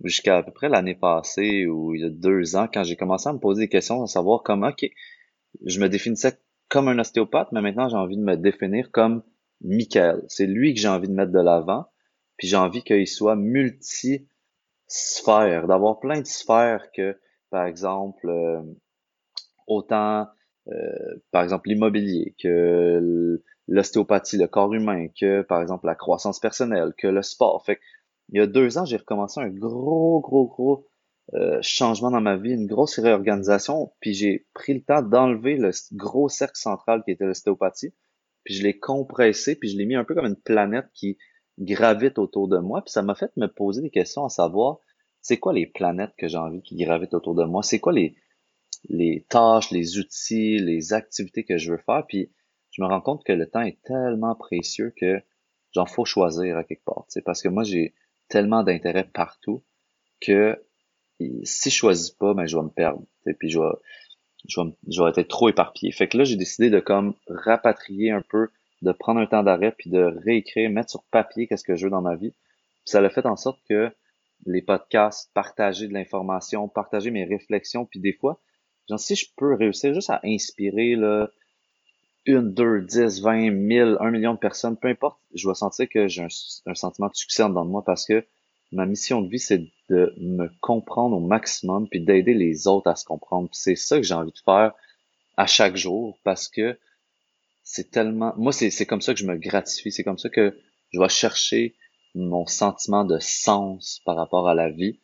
jusqu'à 0.04 0.38
à 0.38 0.44
peu 0.44 0.52
près 0.52 0.70
l'année 0.70 0.96
passée 0.96 1.66
ou 1.66 1.94
il 1.94 2.02
y 2.02 2.06
a 2.06 2.10
deux 2.10 2.56
ans, 2.56 2.68
quand 2.72 2.84
j'ai 2.84 2.96
commencé 2.96 3.28
à 3.30 3.34
me 3.34 3.40
poser 3.40 3.64
des 3.64 3.70
questions, 3.70 4.04
à 4.04 4.08
savoir 4.08 4.44
comment, 4.44 4.70
ok, 4.70 4.86
je 5.66 5.80
me 5.80 5.90
définissais 5.90 6.40
comme 6.70 6.88
un 6.88 7.00
ostéopathe, 7.00 7.52
mais 7.52 7.62
maintenant 7.62 7.90
j'ai 7.90 7.98
envie 7.98 8.18
de 8.18 8.22
me 8.24 8.36
définir 8.36 8.92
comme 8.92 9.24
Michael. 9.62 10.24
C'est 10.28 10.46
lui 10.46 10.74
que 10.74 10.80
j'ai 10.80 10.88
envie 10.88 11.08
de 11.08 11.14
mettre 11.14 11.32
de 11.32 11.40
l'avant, 11.40 11.86
puis 12.38 12.48
j'ai 12.48 12.58
envie 12.58 12.84
qu'il 12.84 13.08
soit 13.08 13.36
multi-sphère, 13.36 14.28
d'avoir 15.68 16.00
plein 16.00 16.22
de 16.22 16.28
sphères 16.28 16.92
que 16.96 17.20
par 17.50 17.66
exemple, 17.66 18.30
euh, 18.30 18.62
autant, 19.70 20.28
euh, 20.68 21.16
par 21.32 21.44
exemple, 21.44 21.70
l'immobilier, 21.70 22.36
que 22.42 23.42
l'ostéopathie, 23.68 24.38
le 24.38 24.48
corps 24.48 24.74
humain, 24.74 25.08
que, 25.20 25.42
par 25.44 25.62
exemple, 25.62 25.86
la 25.86 25.96
croissance 25.96 26.40
personnelle, 26.40 26.94
que 26.98 27.08
le 27.08 27.22
sport. 27.22 27.64
Fait 27.66 27.80
il 28.32 28.40
y 28.40 28.42
a 28.42 28.48
deux 28.48 28.78
ans, 28.78 28.86
j'ai 28.86 28.98
recommencé 28.98 29.40
un 29.40 29.50
gros, 29.50 30.20
gros, 30.20 30.48
gros 30.48 30.88
euh, 31.36 31.60
changement 31.62 32.12
dans 32.12 32.22
ma 32.22 32.38
vie, 32.38 32.52
une 32.52 32.68
grosse 32.68 33.00
réorganisation, 33.00 33.94
puis 34.00 34.14
j'ai 34.14 34.48
pris 34.54 34.74
le 34.74 34.82
temps 34.82 35.02
d'enlever 35.02 35.58
le 35.58 35.72
gros 35.94 36.28
cercle 36.30 36.58
central 36.58 37.04
qui 37.04 37.12
était 37.12 37.26
l'ostéopathie, 37.26 37.94
puis 38.44 38.56
je 38.56 38.64
l'ai 38.64 38.80
compressé, 38.80 39.56
puis 39.56 39.70
je 39.70 39.78
l'ai 39.78 39.86
mis 39.86 39.96
un 39.96 40.04
peu 40.04 40.16
comme 40.16 40.26
une 40.26 40.36
planète 40.36 40.88
qui 40.94 41.18
gravite 41.60 42.18
autour 42.18 42.48
de 42.48 42.58
moi, 42.58 42.82
puis 42.82 42.92
ça 42.92 43.04
m'a 43.04 43.16
fait 43.16 43.32
me 43.36 43.48
poser 43.48 43.82
des 43.82 43.92
questions 43.92 44.26
à 44.26 44.30
savoir 44.30 44.80
c'est 45.22 45.38
quoi 45.38 45.54
les 45.54 45.68
planètes 45.68 46.14
que 46.18 46.28
j'ai 46.28 46.38
envie 46.38 46.62
qui 46.62 46.76
gravitent 46.76 47.14
autour 47.14 47.36
de 47.36 47.44
moi, 47.44 47.62
c'est 47.62 47.80
quoi 47.80 47.94
les, 47.94 48.16
les 48.88 49.26
tâches, 49.30 49.72
les 49.72 49.98
outils, 49.98 50.60
les 50.60 50.94
activités 50.94 51.44
que 51.44 51.58
je 51.58 51.72
veux 51.72 51.82
faire, 51.86 52.06
puis 52.08 52.32
je 52.72 52.82
me 52.82 52.88
rends 52.88 53.02
compte 53.02 53.24
que 53.26 53.34
le 53.34 53.50
temps 53.50 53.62
est 53.62 53.82
tellement 53.84 54.36
précieux 54.36 54.94
que 54.96 55.22
j'en 55.74 55.86
faut 55.86 56.06
choisir 56.06 56.58
à 56.58 56.64
quelque 56.64 56.84
part, 56.86 57.06
parce 57.26 57.42
que 57.42 57.50
moi 57.50 57.64
j'ai 57.64 57.94
tellement 58.28 58.64
d'intérêt 58.64 59.04
partout 59.04 59.64
que 60.22 60.64
si 61.44 61.70
je 61.70 61.76
choisis 61.76 62.12
pas, 62.12 62.34
ben 62.34 62.46
je 62.46 62.56
vais 62.56 62.64
me 62.64 62.70
perdre, 62.70 63.04
puis 63.40 63.50
je 63.50 63.60
vais, 63.60 63.76
je 64.48 64.62
vais, 64.62 64.70
je 64.88 65.04
vais 65.04 65.10
être 65.10 65.28
trop 65.28 65.50
éparpillé. 65.50 65.92
Fait 65.92 66.08
que 66.08 66.18
là 66.18 66.24
j'ai 66.24 66.38
décidé 66.38 66.70
de 66.70 66.80
comme 66.80 67.16
rapatrier 67.28 68.12
un 68.12 68.22
peu, 68.22 68.50
de 68.82 68.92
prendre 68.94 69.20
un 69.20 69.28
temps 69.28 69.44
d'arrêt, 69.44 69.74
puis 69.78 69.90
de 69.90 70.02
réécrire, 70.24 70.70
mettre 70.70 70.92
sur 70.92 71.04
papier 71.12 71.48
qu'est-ce 71.48 71.66
que 71.66 71.76
je 71.76 71.86
veux 71.86 71.92
dans 71.92 72.02
ma 72.02 72.16
vie. 72.16 72.34
Ça 72.86 73.02
l'a 73.02 73.10
fait 73.10 73.26
en 73.26 73.36
sorte 73.36 73.60
que 73.70 73.92
les 74.46 74.62
podcasts, 74.62 75.32
partager 75.34 75.88
de 75.88 75.94
l'information, 75.94 76.70
partager 76.70 77.12
mes 77.12 77.26
réflexions, 77.26 77.86
puis 77.86 78.00
des 78.00 78.14
fois, 78.14 78.40
genre, 78.90 79.00
si 79.00 79.16
je 79.16 79.28
peux 79.38 79.54
réussir 79.54 79.94
juste 79.94 80.10
à 80.10 80.20
inspirer 80.24 80.96
là, 80.96 81.30
une, 82.26 82.54
deux, 82.54 82.82
dix, 82.82 83.22
vingt, 83.22 83.52
mille, 83.52 83.98
un 84.00 84.12
million 84.12 84.34
de 84.34 84.40
personnes, 84.40 84.78
peu 84.78 84.88
importe, 84.88 85.20
je 85.34 85.48
vais 85.48 85.56
sentir 85.56 85.88
que 85.90 86.08
j'ai 86.08 86.24
un, 86.24 86.76
sentiment 86.76 87.08
de 87.08 87.16
succès 87.16 87.44
en 87.44 87.50
dedans 87.50 87.66
de 87.66 87.72
moi 87.72 87.84
parce 87.86 88.06
que 88.06 88.26
ma 88.72 88.86
mission 88.86 89.22
de 89.22 89.30
vie, 89.30 89.40
c'est 89.40 89.64
de 89.90 90.14
me 90.20 90.50
comprendre 90.62 91.18
au 91.18 91.20
maximum 91.20 91.88
puis 91.90 92.02
d'aider 92.02 92.34
les 92.34 92.68
autres 92.68 92.90
à 92.90 92.96
se 92.96 93.06
comprendre. 93.06 93.50
C'est 93.52 93.76
ça 93.76 93.98
que 93.98 94.04
j'ai 94.04 94.14
envie 94.14 94.32
de 94.32 94.40
faire 94.44 94.74
à 95.38 95.48
chaque 95.48 95.76
jour 95.76 96.20
parce 96.24 96.48
que 96.48 96.78
c'est 97.64 97.92
tellement, 97.92 98.34
moi, 98.38 98.52
c'est 98.52 98.86
comme 98.86 99.02
ça 99.02 99.14
que 99.14 99.20
je 99.20 99.26
me 99.26 99.38
gratifie. 99.38 99.92
C'est 99.92 100.04
comme 100.04 100.18
ça 100.18 100.30
que 100.30 100.58
je 100.92 101.00
vais 101.00 101.10
chercher 101.10 101.76
mon 102.16 102.46
sentiment 102.46 103.06
de 103.06 103.20
sens 103.20 104.02
par 104.06 104.16
rapport 104.16 104.48
à 104.48 104.56
la 104.56 104.70
vie. 104.70 105.00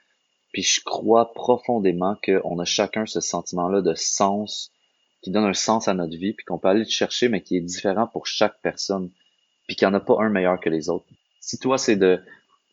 Puis 0.56 0.64
je 0.64 0.80
crois 0.86 1.34
profondément 1.34 2.16
qu'on 2.24 2.60
a 2.60 2.64
chacun 2.64 3.06
ce 3.06 3.20
sentiment-là 3.20 3.82
de 3.82 3.94
sens 3.94 4.72
qui 5.22 5.30
donne 5.30 5.44
un 5.44 5.54
sens 5.54 5.90
à 5.90 5.94
notre 5.94 6.16
vie, 6.16 6.32
puis 6.32 6.46
qu'on 6.46 6.58
peut 6.58 6.70
aller 6.70 6.86
le 6.86 6.90
chercher, 6.90 7.28
mais 7.28 7.42
qui 7.42 7.58
est 7.58 7.62
différent 7.62 8.08
pour 8.08 8.26
chaque 8.26 8.62
personne, 8.62 9.12
puis 9.68 9.76
qu'il 9.76 9.86
n'y 9.86 9.94
en 9.94 9.98
a 9.98 10.00
pas 10.00 10.16
un 10.22 10.30
meilleur 10.30 10.58
que 10.62 10.70
les 10.70 10.88
autres. 10.88 11.08
Si 11.42 11.60
toi, 11.60 11.78
c'est 11.78 11.98
de 11.98 12.22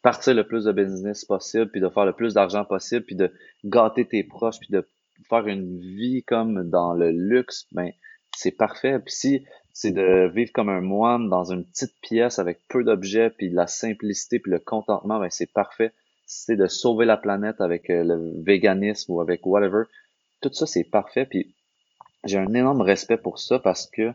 partir 0.00 0.32
le 0.32 0.46
plus 0.46 0.66
de 0.66 0.70
business 0.70 1.24
possible, 1.24 1.72
puis 1.72 1.80
de 1.80 1.88
faire 1.88 2.04
le 2.04 2.12
plus 2.12 2.34
d'argent 2.34 2.64
possible, 2.64 3.04
puis 3.04 3.16
de 3.16 3.32
gâter 3.64 4.06
tes 4.06 4.22
proches, 4.22 4.60
puis 4.60 4.70
de 4.70 4.88
faire 5.28 5.48
une 5.48 5.80
vie 5.80 6.22
comme 6.22 6.70
dans 6.70 6.92
le 6.92 7.10
luxe, 7.10 7.66
ben 7.72 7.90
c'est 8.36 8.52
parfait. 8.52 9.00
Puis 9.00 9.12
si 9.12 9.44
c'est 9.72 9.90
de 9.90 10.30
vivre 10.32 10.52
comme 10.52 10.68
un 10.68 10.82
moine 10.82 11.28
dans 11.28 11.50
une 11.50 11.64
petite 11.64 12.00
pièce 12.00 12.38
avec 12.38 12.60
peu 12.68 12.84
d'objets, 12.84 13.30
puis 13.30 13.50
la 13.50 13.66
simplicité, 13.66 14.38
puis 14.38 14.52
le 14.52 14.60
contentement, 14.60 15.18
ben 15.18 15.30
c'est 15.30 15.52
parfait. 15.52 15.92
C'est 16.32 16.56
de 16.56 16.66
sauver 16.66 17.04
la 17.04 17.16
planète 17.16 17.60
avec 17.60 17.90
euh, 17.90 18.02
le 18.04 18.42
véganisme 18.42 19.12
ou 19.12 19.20
avec 19.20 19.46
whatever, 19.46 19.84
tout 20.40 20.52
ça 20.52 20.66
c'est 20.66 20.84
parfait. 20.84 21.26
Puis 21.26 21.54
j'ai 22.24 22.38
un 22.38 22.52
énorme 22.54 22.80
respect 22.80 23.18
pour 23.18 23.38
ça 23.38 23.58
parce 23.58 23.86
que 23.86 24.12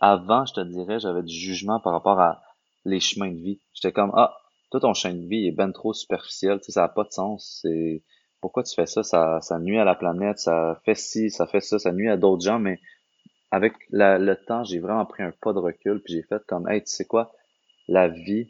avant, 0.00 0.46
je 0.46 0.54
te 0.54 0.60
dirais, 0.60 0.98
j'avais 0.98 1.22
du 1.22 1.34
jugement 1.34 1.78
par 1.80 1.92
rapport 1.92 2.18
à 2.18 2.42
les 2.84 3.00
chemins 3.00 3.30
de 3.30 3.36
vie. 3.36 3.60
J'étais 3.74 3.92
comme 3.92 4.12
ah, 4.14 4.36
toi 4.70 4.80
ton 4.80 4.94
chemin 4.94 5.14
de 5.14 5.26
vie 5.26 5.46
est 5.46 5.52
ben 5.52 5.72
trop 5.72 5.92
superficiel, 5.92 6.58
tu 6.58 6.66
sais, 6.66 6.72
ça 6.72 6.84
a 6.84 6.88
pas 6.88 7.04
de 7.04 7.12
sens. 7.12 7.60
C'est 7.62 8.02
pourquoi 8.40 8.62
tu 8.62 8.74
fais 8.74 8.86
ça, 8.86 9.02
ça, 9.02 9.40
ça 9.42 9.58
nuit 9.58 9.78
à 9.78 9.84
la 9.84 9.94
planète, 9.94 10.38
ça 10.38 10.80
fait 10.84 10.94
ci, 10.94 11.30
ça 11.30 11.46
fait 11.46 11.60
ça, 11.60 11.78
ça 11.78 11.92
nuit 11.92 12.08
à 12.08 12.16
d'autres 12.16 12.44
gens, 12.44 12.58
mais 12.58 12.80
avec 13.50 13.74
le 13.90 14.34
temps, 14.34 14.64
j'ai 14.64 14.78
vraiment 14.78 15.04
pris 15.04 15.22
un 15.22 15.32
pas 15.42 15.52
de 15.52 15.58
recul, 15.58 16.00
puis 16.02 16.14
j'ai 16.14 16.22
fait 16.22 16.42
comme, 16.46 16.68
hey, 16.68 16.82
tu 16.82 16.90
sais 16.90 17.04
quoi, 17.04 17.32
la 17.88 18.08
vie 18.08 18.48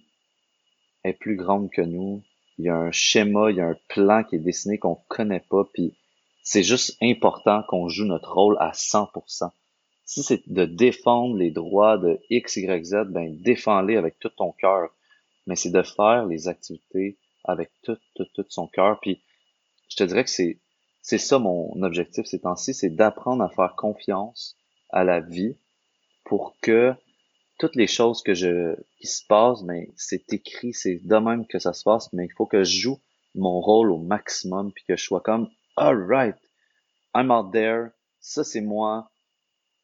est 1.04 1.14
plus 1.14 1.36
grande 1.36 1.70
que 1.70 1.82
nous. 1.82 2.22
Il 2.60 2.64
y 2.64 2.68
a 2.68 2.76
un 2.76 2.92
schéma, 2.92 3.50
il 3.50 3.56
y 3.56 3.60
a 3.60 3.68
un 3.68 3.76
plan 3.88 4.22
qui 4.22 4.36
est 4.36 4.40
dessiné 4.40 4.76
qu'on 4.76 4.98
connaît 5.08 5.42
pas, 5.48 5.64
puis 5.72 5.96
c'est 6.42 6.62
juste 6.62 6.98
important 7.00 7.62
qu'on 7.68 7.88
joue 7.88 8.04
notre 8.04 8.34
rôle 8.34 8.58
à 8.60 8.72
100%. 8.72 9.50
Si 10.04 10.22
c'est 10.22 10.42
de 10.46 10.66
défendre 10.66 11.36
les 11.36 11.50
droits 11.50 11.96
de 11.96 12.20
X, 12.28 12.56
Y, 12.56 12.84
Z, 12.84 12.94
ben 13.08 13.34
défends-les 13.40 13.96
avec 13.96 14.18
tout 14.18 14.28
ton 14.28 14.52
cœur. 14.52 14.90
Mais 15.46 15.56
c'est 15.56 15.70
de 15.70 15.82
faire 15.82 16.26
les 16.26 16.48
activités 16.48 17.18
avec 17.44 17.70
tout, 17.82 17.96
tout, 18.14 18.26
tout 18.34 18.44
son 18.50 18.66
cœur. 18.66 19.00
Puis 19.00 19.22
je 19.88 19.96
te 19.96 20.04
dirais 20.04 20.24
que 20.24 20.30
c'est 20.30 20.60
c'est 21.00 21.16
ça 21.16 21.38
mon 21.38 21.82
objectif 21.82 22.26
ces 22.26 22.40
temps-ci, 22.40 22.74
c'est 22.74 22.90
d'apprendre 22.90 23.42
à 23.42 23.48
faire 23.48 23.74
confiance 23.74 24.58
à 24.90 25.02
la 25.02 25.20
vie 25.20 25.56
pour 26.24 26.56
que 26.60 26.92
toutes 27.60 27.76
les 27.76 27.86
choses 27.86 28.22
que 28.22 28.32
je 28.32 28.74
qui 28.98 29.06
se 29.06 29.24
passent, 29.26 29.62
mais 29.62 29.90
c'est 29.94 30.32
écrit, 30.32 30.72
c'est 30.72 30.98
de 31.04 31.16
même 31.16 31.46
que 31.46 31.58
ça 31.58 31.74
se 31.74 31.84
passe, 31.84 32.10
mais 32.14 32.24
il 32.24 32.32
faut 32.32 32.46
que 32.46 32.64
je 32.64 32.80
joue 32.80 32.98
mon 33.34 33.60
rôle 33.60 33.92
au 33.92 33.98
maximum 33.98 34.72
puis 34.72 34.82
que 34.88 34.96
je 34.96 35.04
sois 35.04 35.20
comme 35.20 35.48
alright, 35.76 36.36
I'm 37.14 37.30
out 37.30 37.52
there, 37.52 37.88
ça 38.18 38.44
c'est 38.44 38.62
moi, 38.62 39.10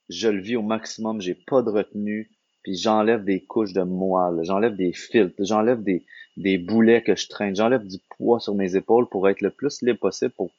je 0.09 0.29
le 0.29 0.41
vis 0.41 0.57
au 0.57 0.63
maximum, 0.63 1.21
j'ai 1.21 1.35
pas 1.35 1.61
de 1.61 1.69
retenue, 1.69 2.31
puis 2.63 2.77
j'enlève 2.77 3.25
des 3.25 3.45
couches 3.45 3.75
de 3.75 3.83
moelle, 3.83 4.43
j'enlève 4.43 4.75
des 4.75 4.95
filtres, 4.95 5.37
j'enlève 5.39 5.83
des, 5.83 6.07
des 6.39 6.57
boulets 6.57 7.03
que 7.03 7.15
je 7.15 7.29
traîne, 7.29 7.55
j'enlève 7.55 7.87
du 7.87 7.99
poids 8.17 8.41
sur 8.41 8.55
mes 8.55 8.75
épaules 8.75 9.09
pour 9.11 9.29
être 9.29 9.43
le 9.43 9.51
plus 9.51 9.83
libre 9.83 10.01
possible 10.01 10.33
pour 10.33 10.51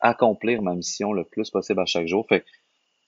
accomplir 0.00 0.60
ma 0.60 0.74
mission 0.74 1.12
le 1.12 1.24
plus 1.24 1.50
possible 1.50 1.80
à 1.80 1.86
chaque 1.86 2.08
jour. 2.08 2.26
Fait 2.28 2.44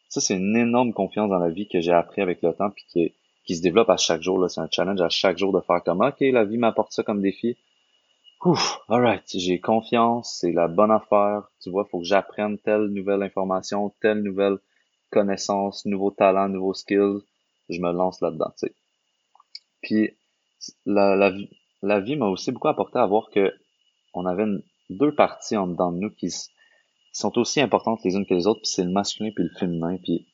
ça, 0.08 0.20
c'est 0.20 0.36
une 0.36 0.56
énorme 0.56 0.92
confiance 0.92 1.28
dans 1.28 1.40
la 1.40 1.50
vie 1.50 1.68
que 1.68 1.80
j'ai 1.80 1.92
appris 1.92 2.22
avec 2.22 2.40
le 2.42 2.54
temps 2.54 2.70
puis 2.70 2.84
qui, 2.88 3.12
qui 3.46 3.56
se 3.56 3.62
développe 3.62 3.90
à 3.90 3.96
chaque 3.96 4.22
jour. 4.22 4.44
C'est 4.50 4.60
un 4.60 4.68
challenge 4.70 5.00
à 5.00 5.08
chaque 5.08 5.38
jour 5.38 5.52
de 5.52 5.60
faire 5.60 5.82
comme 5.82 6.02
OK, 6.02 6.20
la 6.20 6.44
vie 6.44 6.58
m'apporte 6.58 6.92
ça 6.92 7.02
comme 7.02 7.22
défi. 7.22 7.56
Ouf, 8.44 8.80
alright, 8.88 9.24
j'ai 9.34 9.60
confiance, 9.60 10.38
c'est 10.40 10.52
la 10.52 10.68
bonne 10.68 10.90
affaire. 10.90 11.48
Tu 11.62 11.70
vois, 11.70 11.86
faut 11.86 12.00
que 12.00 12.04
j'apprenne 12.04 12.58
telle 12.58 12.86
nouvelle 12.88 13.22
information, 13.22 13.94
telle 14.02 14.22
nouvelle 14.22 14.58
connaissance, 15.10 15.86
nouveau 15.86 16.10
talent, 16.10 16.48
nouveau 16.48 16.74
skills. 16.74 17.20
Je 17.68 17.80
me 17.80 17.92
lance 17.92 18.20
là-dedans, 18.20 18.52
tu 18.58 18.66
sais. 18.66 18.74
Puis 19.82 20.10
la, 20.84 21.16
la, 21.16 21.32
la 21.82 22.00
vie 22.00 22.16
m'a 22.16 22.26
aussi 22.26 22.52
beaucoup 22.52 22.68
apporté 22.68 22.98
à 22.98 23.06
voir 23.06 23.30
que 23.30 23.52
on 24.14 24.26
avait 24.26 24.46
deux 24.90 25.14
parties 25.14 25.56
en 25.56 25.66
dedans 25.66 25.92
de 25.92 25.98
nous 25.98 26.10
qui, 26.10 26.30
sont 27.12 27.38
aussi 27.38 27.62
importantes 27.62 28.00
les 28.04 28.14
unes 28.14 28.26
que 28.26 28.34
les 28.34 28.46
autres, 28.46 28.60
puis 28.60 28.70
c'est 28.70 28.84
le 28.84 28.90
masculin 28.90 29.30
puis 29.34 29.44
le 29.44 29.58
féminin. 29.58 29.96
Puis 30.02 30.26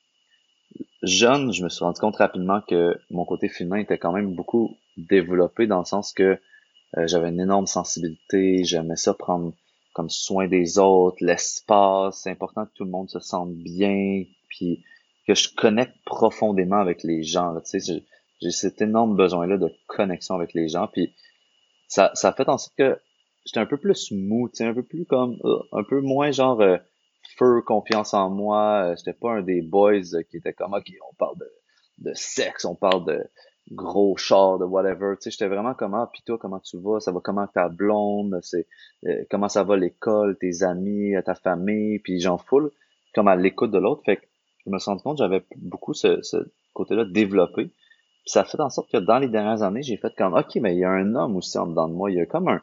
jeune, 1.02 1.52
je 1.52 1.64
me 1.64 1.68
suis 1.68 1.84
rendu 1.84 2.00
compte 2.00 2.16
rapidement 2.16 2.60
que 2.60 2.96
mon 3.10 3.24
côté 3.24 3.48
féminin 3.48 3.78
était 3.78 3.98
quand 3.98 4.12
même 4.12 4.34
beaucoup 4.34 4.76
développé 4.96 5.66
dans 5.66 5.80
le 5.80 5.84
sens 5.84 6.12
que 6.12 6.38
euh, 6.98 7.06
j'avais 7.06 7.30
une 7.30 7.40
énorme 7.40 7.66
sensibilité, 7.66 8.64
j'aimais 8.64 8.96
ça 8.96 9.14
prendre 9.14 9.54
comme 9.92 10.10
soin 10.10 10.48
des 10.48 10.78
autres, 10.78 11.18
l'espace, 11.20 12.20
c'est 12.22 12.30
important 12.30 12.64
que 12.64 12.72
tout 12.74 12.84
le 12.84 12.90
monde 12.90 13.10
se 13.10 13.20
sente 13.20 13.52
bien, 13.54 14.24
puis 14.48 14.82
que 15.26 15.34
je 15.34 15.48
connecte 15.54 15.96
profondément 16.04 16.78
avec 16.78 17.02
les 17.02 17.22
gens. 17.22 17.54
Tu 17.60 17.80
sais, 17.80 18.02
j'ai 18.40 18.50
cet 18.50 18.80
énorme 18.80 19.16
besoin-là 19.16 19.58
de 19.58 19.70
connexion 19.86 20.34
avec 20.34 20.54
les 20.54 20.68
gens, 20.68 20.88
puis 20.88 21.14
ça, 21.88 22.10
ça 22.14 22.32
fait 22.32 22.48
en 22.48 22.58
sorte 22.58 22.76
que 22.76 22.98
j'étais 23.44 23.60
un 23.60 23.66
peu 23.66 23.76
plus 23.76 24.10
mou, 24.12 24.48
tu 24.48 24.56
sais, 24.56 24.64
un 24.64 24.74
peu 24.74 24.82
plus 24.82 25.04
comme, 25.04 25.38
euh, 25.44 25.58
un 25.72 25.84
peu 25.84 26.00
moins 26.00 26.30
genre 26.30 26.60
euh, 26.60 26.78
feu, 27.36 27.62
confiance 27.62 28.14
en 28.14 28.30
moi. 28.30 28.94
J'étais 28.96 29.12
pas 29.12 29.32
un 29.32 29.42
des 29.42 29.62
boys 29.62 30.00
qui 30.30 30.36
était 30.36 30.52
comme, 30.52 30.74
ok, 30.74 30.92
on 31.10 31.14
parle 31.14 31.38
de, 31.38 31.50
de 31.98 32.12
sexe, 32.14 32.64
on 32.64 32.74
parle 32.74 33.04
de, 33.06 33.24
gros 33.70 34.16
char, 34.16 34.58
de 34.58 34.64
whatever. 34.64 35.14
Tu 35.16 35.24
sais, 35.24 35.30
j'étais 35.30 35.48
vraiment 35.48 35.74
comme, 35.74 35.94
ah, 35.94 36.10
pis 36.12 36.22
toi, 36.22 36.38
comment 36.38 36.60
tu 36.60 36.78
vas? 36.78 37.00
Ça 37.00 37.12
va 37.12 37.20
comment 37.20 37.46
ta 37.46 37.68
blonde? 37.68 38.38
C'est, 38.42 38.66
euh, 39.06 39.24
comment 39.30 39.48
ça 39.48 39.62
va 39.62 39.76
l'école, 39.76 40.36
tes 40.38 40.62
amis, 40.62 41.14
ta 41.24 41.34
famille? 41.34 41.98
Puis 42.00 42.20
j'en 42.20 42.38
foule 42.38 42.70
comme 43.14 43.28
à 43.28 43.36
l'écoute 43.36 43.70
de 43.70 43.78
l'autre. 43.78 44.02
Fait 44.04 44.16
que 44.16 44.26
je 44.66 44.70
me 44.70 44.78
suis 44.78 44.90
rendu 44.90 45.02
compte 45.02 45.18
j'avais 45.18 45.44
beaucoup 45.56 45.94
ce, 45.94 46.22
ce 46.22 46.36
côté-là 46.72 47.04
développé. 47.04 47.66
Puis 47.66 48.30
ça 48.30 48.40
a 48.40 48.44
fait 48.44 48.60
en 48.60 48.70
sorte 48.70 48.90
que 48.90 48.98
dans 48.98 49.18
les 49.18 49.28
dernières 49.28 49.62
années, 49.62 49.82
j'ai 49.82 49.96
fait 49.96 50.14
comme, 50.16 50.34
OK, 50.34 50.56
mais 50.56 50.74
il 50.74 50.78
y 50.78 50.84
a 50.84 50.90
un 50.90 51.14
homme 51.14 51.36
aussi 51.36 51.58
en 51.58 51.66
dedans 51.66 51.88
de 51.88 51.94
moi. 51.94 52.10
Il 52.10 52.16
y 52.16 52.20
a 52.20 52.26
comme 52.26 52.48
un, 52.48 52.62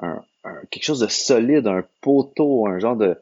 un, 0.00 0.22
quelque 0.70 0.84
chose 0.84 1.00
de 1.00 1.06
solide, 1.06 1.66
un 1.66 1.84
poteau, 2.00 2.66
un 2.66 2.78
genre 2.78 2.96
de, 2.96 3.16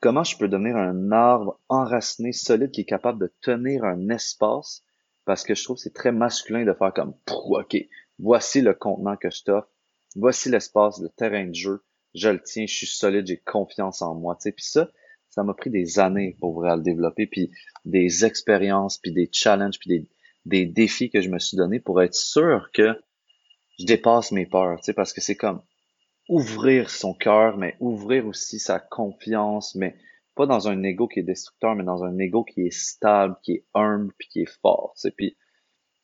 comment 0.00 0.24
je 0.24 0.36
peux 0.36 0.48
devenir 0.48 0.76
un 0.76 1.12
arbre 1.12 1.60
enraciné, 1.68 2.32
solide, 2.32 2.70
qui 2.70 2.82
est 2.82 2.86
capable 2.86 3.20
de 3.20 3.32
tenir 3.40 3.84
un 3.84 4.08
espace 4.08 4.82
parce 5.24 5.44
que 5.44 5.54
je 5.54 5.62
trouve 5.62 5.76
que 5.76 5.82
c'est 5.82 5.94
très 5.94 6.12
masculin 6.12 6.64
de 6.64 6.72
faire 6.72 6.92
comme 6.92 7.14
OK, 7.28 7.76
voici 8.18 8.62
le 8.62 8.74
contenant 8.74 9.16
que 9.16 9.30
je 9.30 9.44
t'offre, 9.44 9.68
voici 10.16 10.50
l'espace, 10.50 11.00
le 11.00 11.08
terrain 11.08 11.46
de 11.46 11.54
jeu, 11.54 11.84
je 12.14 12.28
le 12.28 12.42
tiens, 12.42 12.66
je 12.66 12.74
suis 12.74 12.86
solide, 12.86 13.26
j'ai 13.26 13.36
confiance 13.36 14.02
en 14.02 14.14
moi. 14.14 14.36
Tu 14.40 14.50
Puis 14.50 14.64
ça, 14.64 14.90
ça 15.28 15.44
m'a 15.44 15.54
pris 15.54 15.70
des 15.70 15.98
années 15.98 16.36
pour 16.40 16.54
vraiment 16.54 16.76
le 16.76 16.82
développer, 16.82 17.26
puis 17.26 17.52
des 17.84 18.24
expériences, 18.24 18.98
puis 18.98 19.12
des 19.12 19.28
challenges, 19.30 19.78
puis 19.78 19.88
des, 19.88 20.08
des 20.46 20.66
défis 20.66 21.10
que 21.10 21.20
je 21.20 21.28
me 21.28 21.38
suis 21.38 21.56
donné 21.56 21.78
pour 21.78 22.02
être 22.02 22.14
sûr 22.14 22.70
que 22.72 23.00
je 23.78 23.84
dépasse 23.84 24.32
mes 24.32 24.46
peurs, 24.46 24.78
tu 24.78 24.86
sais, 24.86 24.94
parce 24.94 25.12
que 25.12 25.20
c'est 25.20 25.36
comme 25.36 25.62
ouvrir 26.30 26.90
son 26.90 27.12
cœur, 27.12 27.58
mais 27.58 27.76
ouvrir 27.80 28.24
aussi 28.26 28.60
sa 28.60 28.78
confiance, 28.78 29.74
mais 29.74 29.96
pas 30.36 30.46
dans 30.46 30.68
un 30.68 30.80
ego 30.84 31.08
qui 31.08 31.18
est 31.18 31.24
destructeur, 31.24 31.74
mais 31.74 31.82
dans 31.82 32.04
un 32.04 32.16
ego 32.18 32.44
qui 32.44 32.62
est 32.62 32.70
stable, 32.70 33.36
qui 33.42 33.54
est 33.54 33.64
humble, 33.74 34.14
puis 34.16 34.28
qui 34.28 34.42
est 34.42 34.60
fort. 34.62 34.92
sais. 34.94 35.10
Puis 35.10 35.36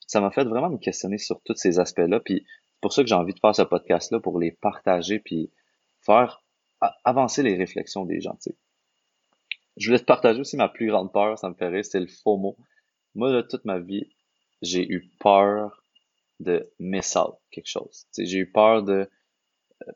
ça 0.08 0.20
m'a 0.20 0.32
fait 0.32 0.42
vraiment 0.42 0.68
me 0.68 0.78
questionner 0.78 1.18
sur 1.18 1.40
tous 1.42 1.54
ces 1.54 1.78
aspects-là. 1.78 2.18
Puis 2.18 2.44
c'est 2.44 2.80
pour 2.80 2.92
ça 2.92 3.02
que 3.02 3.08
j'ai 3.08 3.14
envie 3.14 3.34
de 3.34 3.38
faire 3.38 3.54
ce 3.54 3.62
podcast-là, 3.62 4.18
pour 4.18 4.40
les 4.40 4.50
partager, 4.50 5.20
puis 5.20 5.52
faire 6.00 6.42
avancer 7.04 7.44
les 7.44 7.56
réflexions 7.56 8.04
des 8.04 8.20
gens. 8.20 8.36
sais. 8.40 8.56
Je 9.76 9.86
voulais 9.86 10.00
te 10.00 10.04
partager 10.04 10.40
aussi 10.40 10.56
ma 10.56 10.68
plus 10.68 10.88
grande 10.88 11.12
peur, 11.12 11.38
ça 11.38 11.48
me 11.48 11.54
fait 11.54 11.82
c'est 11.84 12.00
le 12.00 12.08
faux 12.08 12.36
mot. 12.36 12.56
Moi, 13.14 13.30
de 13.30 13.42
toute 13.42 13.64
ma 13.64 13.78
vie, 13.78 14.10
j'ai 14.60 14.90
eu 14.90 15.08
peur 15.20 15.84
de 16.40 16.68
miss 16.80 17.14
out 17.14 17.36
quelque 17.52 17.68
chose. 17.68 18.06
J'ai 18.18 18.38
eu 18.38 18.50
peur 18.50 18.82
de 18.82 19.08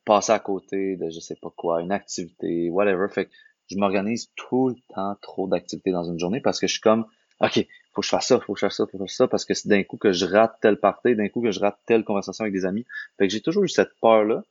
passer 0.05 0.33
à 0.33 0.39
côté 0.39 0.97
de 0.97 1.11
je 1.11 1.21
sais 1.21 1.37
pas 1.41 1.51
quoi, 1.57 1.81
une 1.81 1.93
activité, 1.93 2.71
whatever. 2.71 3.07
Fait 3.09 3.27
que 3.27 3.31
je 3.71 3.77
m'organise 3.77 4.31
tout 4.37 4.69
le 4.69 4.77
temps 4.95 5.17
trop 5.23 5.47
d'activités 5.47 5.93
dans 5.93 6.05
une 6.05 6.19
journée 6.19 6.41
parce 6.41 6.59
que 6.59 6.67
je 6.67 6.73
suis 6.73 6.81
comme, 6.81 7.07
OK, 7.41 7.67
faut 7.93 8.03
que 8.03 8.07
je 8.07 8.11
fasse 8.11 8.27
ça, 8.27 8.41
faut 8.41 8.55
que 8.55 8.61
je 8.61 8.67
fasse 8.67 8.77
ça, 8.77 8.87
faut 8.87 8.99
que 8.99 9.05
je 9.05 9.05
fasse 9.05 9.17
ça, 9.17 9.29
parce 9.29 9.45
que 9.45 9.55
c'est 9.55 9.69
d'un 9.69 9.83
coup 9.83 9.97
que 9.97 10.13
je 10.13 10.27
rate 10.27 10.59
telle 10.61 10.79
partie, 10.79 11.17
d'un 11.17 11.29
coup 11.29 11.41
que 11.41 11.51
je 11.51 11.61
rate 11.61 11.79
telle 11.87 12.05
conversation 12.05 12.43
avec 12.43 12.53
des 12.53 12.67
amis. 12.67 12.85
Fait 13.19 13.27
que 13.27 13.33
j'ai 13.33 13.41
toujours 13.41 13.65
eu 13.65 13.69
cette 13.69 13.93
peur-là. 14.01 14.45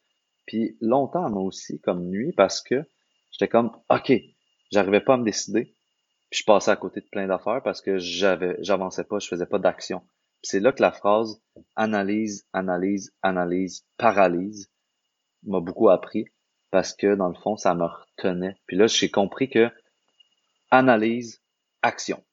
Puis 0.46 0.78
longtemps, 0.82 1.30
moi 1.30 1.44
aussi, 1.44 1.80
comme 1.80 2.08
nuit, 2.10 2.32
parce 2.32 2.62
que 2.62 2.84
j'étais 3.32 3.48
comme, 3.48 3.72
OK, 3.90 4.12
j'arrivais 4.72 5.02
pas 5.02 5.14
à 5.14 5.18
me 5.18 5.24
décider. 5.24 5.76
Puis 6.32 6.42
je 6.42 6.46
passais 6.46 6.72
à 6.72 6.76
côté 6.76 7.02
de 7.02 7.06
plein 7.06 7.28
d'affaires 7.28 7.62
parce 7.64 7.82
que 7.82 7.98
j'avais, 7.98 8.58
j'avançais 8.62 9.04
pas, 9.04 9.20
je 9.20 9.28
faisais 9.28 9.46
pas 9.46 9.60
d'action. 9.60 10.02
c'est 10.42 10.60
là 10.60 10.72
que 10.72 10.82
la 10.82 10.92
phrase 10.92 11.42
analyse, 11.76 12.48
analyse, 12.54 13.14
analyse, 13.22 13.86
paralyse 13.98 14.70
m'a 15.44 15.60
beaucoup 15.60 15.90
appris 15.90 16.26
parce 16.72 16.94
que 16.94 17.16
dans 17.16 17.30
le 17.30 17.36
fond, 17.36 17.58
ça 17.58 17.74
me 17.74 17.86
retenait. 17.86 18.56
Puis 18.68 18.78
là, 18.78 18.88
j'ai 18.88 19.10
compris 19.10 19.50
que 19.50 19.72
analyse, 20.72 21.42
action. 21.82 22.24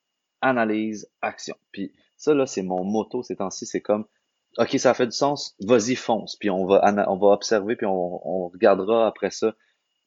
Analyse, 0.40 1.10
action. 1.22 1.56
Puis 1.72 1.94
ça, 2.16 2.34
là, 2.34 2.46
c'est 2.46 2.62
mon 2.62 2.84
motto 2.84 3.22
ces 3.22 3.36
temps-ci. 3.36 3.66
C'est 3.66 3.80
comme, 3.80 4.06
OK, 4.58 4.78
ça 4.78 4.94
fait 4.94 5.06
du 5.06 5.12
sens, 5.12 5.54
vas-y, 5.60 5.94
fonce. 5.94 6.36
Puis 6.36 6.50
on 6.50 6.66
va, 6.66 6.82
on 7.08 7.16
va 7.16 7.28
observer, 7.28 7.76
puis 7.76 7.86
on, 7.86 8.20
on 8.26 8.48
regardera 8.48 9.06
après 9.06 9.30
ça 9.30 9.54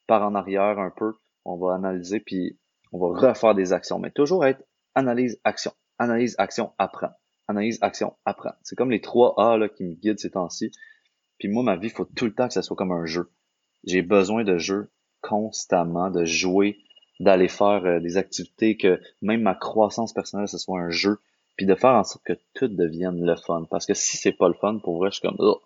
par 0.08 0.24
en 0.24 0.36
arrière 0.36 0.79
un 0.79 0.91
peu. 0.96 1.13
On 1.46 1.58
va 1.58 1.75
analyser, 1.75 2.20
puis 2.20 2.60
on 2.91 3.00
va 3.00 3.29
refaire 3.29 3.56
des 3.56 3.74
actions. 3.74 4.00
Mais 4.00 4.12
toujours 4.12 4.46
être 4.46 4.63
analyse, 4.96 5.39
action. 5.44 5.72
Analyse, 5.98 6.36
action, 6.38 6.74
apprends. 6.77 7.12
Analyse, 7.48 7.79
action, 7.82 8.15
apprends. 8.25 8.53
C'est 8.63 8.75
comme 8.75 8.91
les 8.91 9.01
trois 9.01 9.36
A 9.38 9.58
là, 9.58 9.70
qui 9.70 9.84
me 9.84 9.94
guident 9.96 10.20
ces 10.20 10.32
temps-ci. 10.32 10.72
Puis 11.39 11.48
moi, 11.48 11.63
ma 11.63 11.77
vie, 11.77 11.88
il 11.88 11.93
faut 11.93 12.05
tout 12.05 12.25
le 12.25 12.34
temps 12.34 12.48
que 12.48 12.53
ça 12.53 12.62
soit 12.62 12.75
comme 12.75 12.91
un 12.91 13.05
jeu. 13.05 13.31
J'ai 13.86 14.01
besoin 14.01 14.43
de 14.43 14.58
jeu 14.58 14.89
constamment, 15.22 16.10
de 16.12 16.25
jouer, 16.25 16.77
d'aller 17.19 17.48
faire 17.48 17.86
euh, 17.86 18.00
des 18.00 18.17
activités 18.17 18.77
que 18.77 19.01
même 19.22 19.41
ma 19.41 19.55
croissance 19.55 20.13
personnelle, 20.13 20.48
ce 20.48 20.58
soit 20.58 20.79
un 20.79 20.89
jeu, 20.89 21.19
puis 21.55 21.65
de 21.65 21.75
faire 21.75 21.91
en 21.91 22.03
sorte 22.03 22.24
que 22.24 22.38
tout 22.53 22.67
devienne 22.67 23.25
le 23.25 23.36
fun. 23.36 23.65
Parce 23.69 23.86
que 23.86 23.93
si 23.93 24.17
c'est 24.17 24.31
pas 24.31 24.48
le 24.48 24.53
fun, 24.53 24.79
pour 24.79 24.98
vrai, 24.98 25.10
je 25.12 25.19
suis 25.19 25.27
comme, 25.27 25.38
oh, 25.39 25.62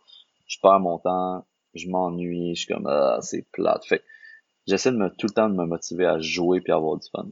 je 0.47 0.57
perds 0.61 0.79
mon 0.79 0.99
temps, 0.99 1.45
je 1.73 1.87
m'ennuie, 1.89 2.55
je 2.55 2.61
suis 2.61 2.73
comme, 2.73 2.87
ah, 2.87 3.19
c'est 3.21 3.45
plate. 3.51 3.85
Fait 3.85 4.03
j'essaie 4.67 4.91
de 4.91 4.97
me, 4.97 5.09
tout 5.09 5.27
le 5.27 5.33
temps 5.33 5.49
de 5.49 5.55
me 5.55 5.65
motiver 5.65 6.05
à 6.05 6.19
jouer 6.19 6.61
puis 6.61 6.71
avoir 6.71 6.97
du 6.97 7.07
fun. 7.09 7.27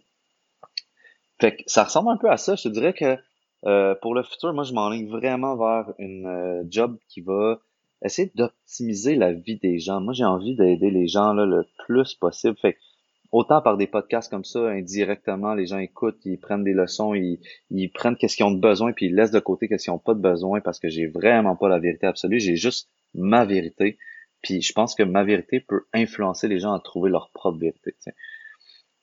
Fait 1.40 1.56
que 1.56 1.64
ça 1.66 1.84
ressemble 1.84 2.10
un 2.10 2.18
peu 2.18 2.30
à 2.30 2.38
ça. 2.38 2.56
Je 2.56 2.64
te 2.64 2.70
dirais 2.70 2.94
que 2.94 3.18
euh, 3.66 3.96
pour 4.02 4.14
le 4.16 4.24
futur, 4.24 4.54
moi, 4.54 4.64
je 4.64 4.74
m'enligne 4.74 5.10
vraiment 5.10 5.56
vers 5.56 5.94
une 5.98 6.26
euh, 6.26 6.64
job 6.70 6.98
qui 7.08 7.22
va 7.22 7.60
essayer 8.04 8.32
d'optimiser 8.36 9.16
la 9.16 9.32
vie 9.32 9.58
des 9.58 9.80
gens. 9.80 10.02
Moi, 10.02 10.14
j'ai 10.14 10.26
envie 10.26 10.56
d'aider 10.56 10.90
les 10.90 11.08
gens 11.08 11.34
là, 11.34 11.46
le 11.46 11.66
plus 11.86 12.16
possible. 12.16 12.56
Fait 12.62 12.78
autant 13.32 13.62
par 13.62 13.78
des 13.78 13.88
podcasts 13.88 14.30
comme 14.30 14.44
ça, 14.44 14.70
indirectement, 14.70 15.54
les 15.54 15.68
gens 15.68 15.78
écoutent, 15.78 16.20
ils 16.26 16.40
prennent 16.40 16.64
des 16.64 16.74
leçons, 16.74 17.14
ils, 17.14 17.40
ils 17.70 17.90
prennent 17.90 18.16
qu'est-ce 18.18 18.36
qu'ils 18.36 18.46
ont 18.46 18.52
de 18.52 18.60
besoin, 18.60 18.92
puis 18.92 19.08
ils 19.08 19.16
laissent 19.16 19.32
de 19.32 19.40
côté 19.40 19.68
qu'est-ce 19.68 19.86
qu'ils 19.86 19.94
ont 19.94 20.00
pas 20.00 20.14
de 20.14 20.20
besoin 20.20 20.60
parce 20.62 20.80
que 20.80 20.90
j'ai 20.90 21.08
vraiment 21.08 21.56
pas 21.56 21.70
la 21.70 21.80
vérité 21.80 22.08
absolue, 22.08 22.40
j'ai 22.40 22.56
juste 22.56 22.90
ma 23.14 23.46
vérité. 23.46 23.98
Puis 24.42 24.62
je 24.62 24.74
pense 24.74 24.96
que 24.96 25.04
ma 25.04 25.24
vérité 25.24 25.60
peut 25.60 25.86
influencer 25.94 26.48
les 26.48 26.60
gens 26.60 26.74
à 26.74 26.80
trouver 26.80 27.12
leur 27.12 27.30
propre 27.32 27.60
vérité. 27.60 27.96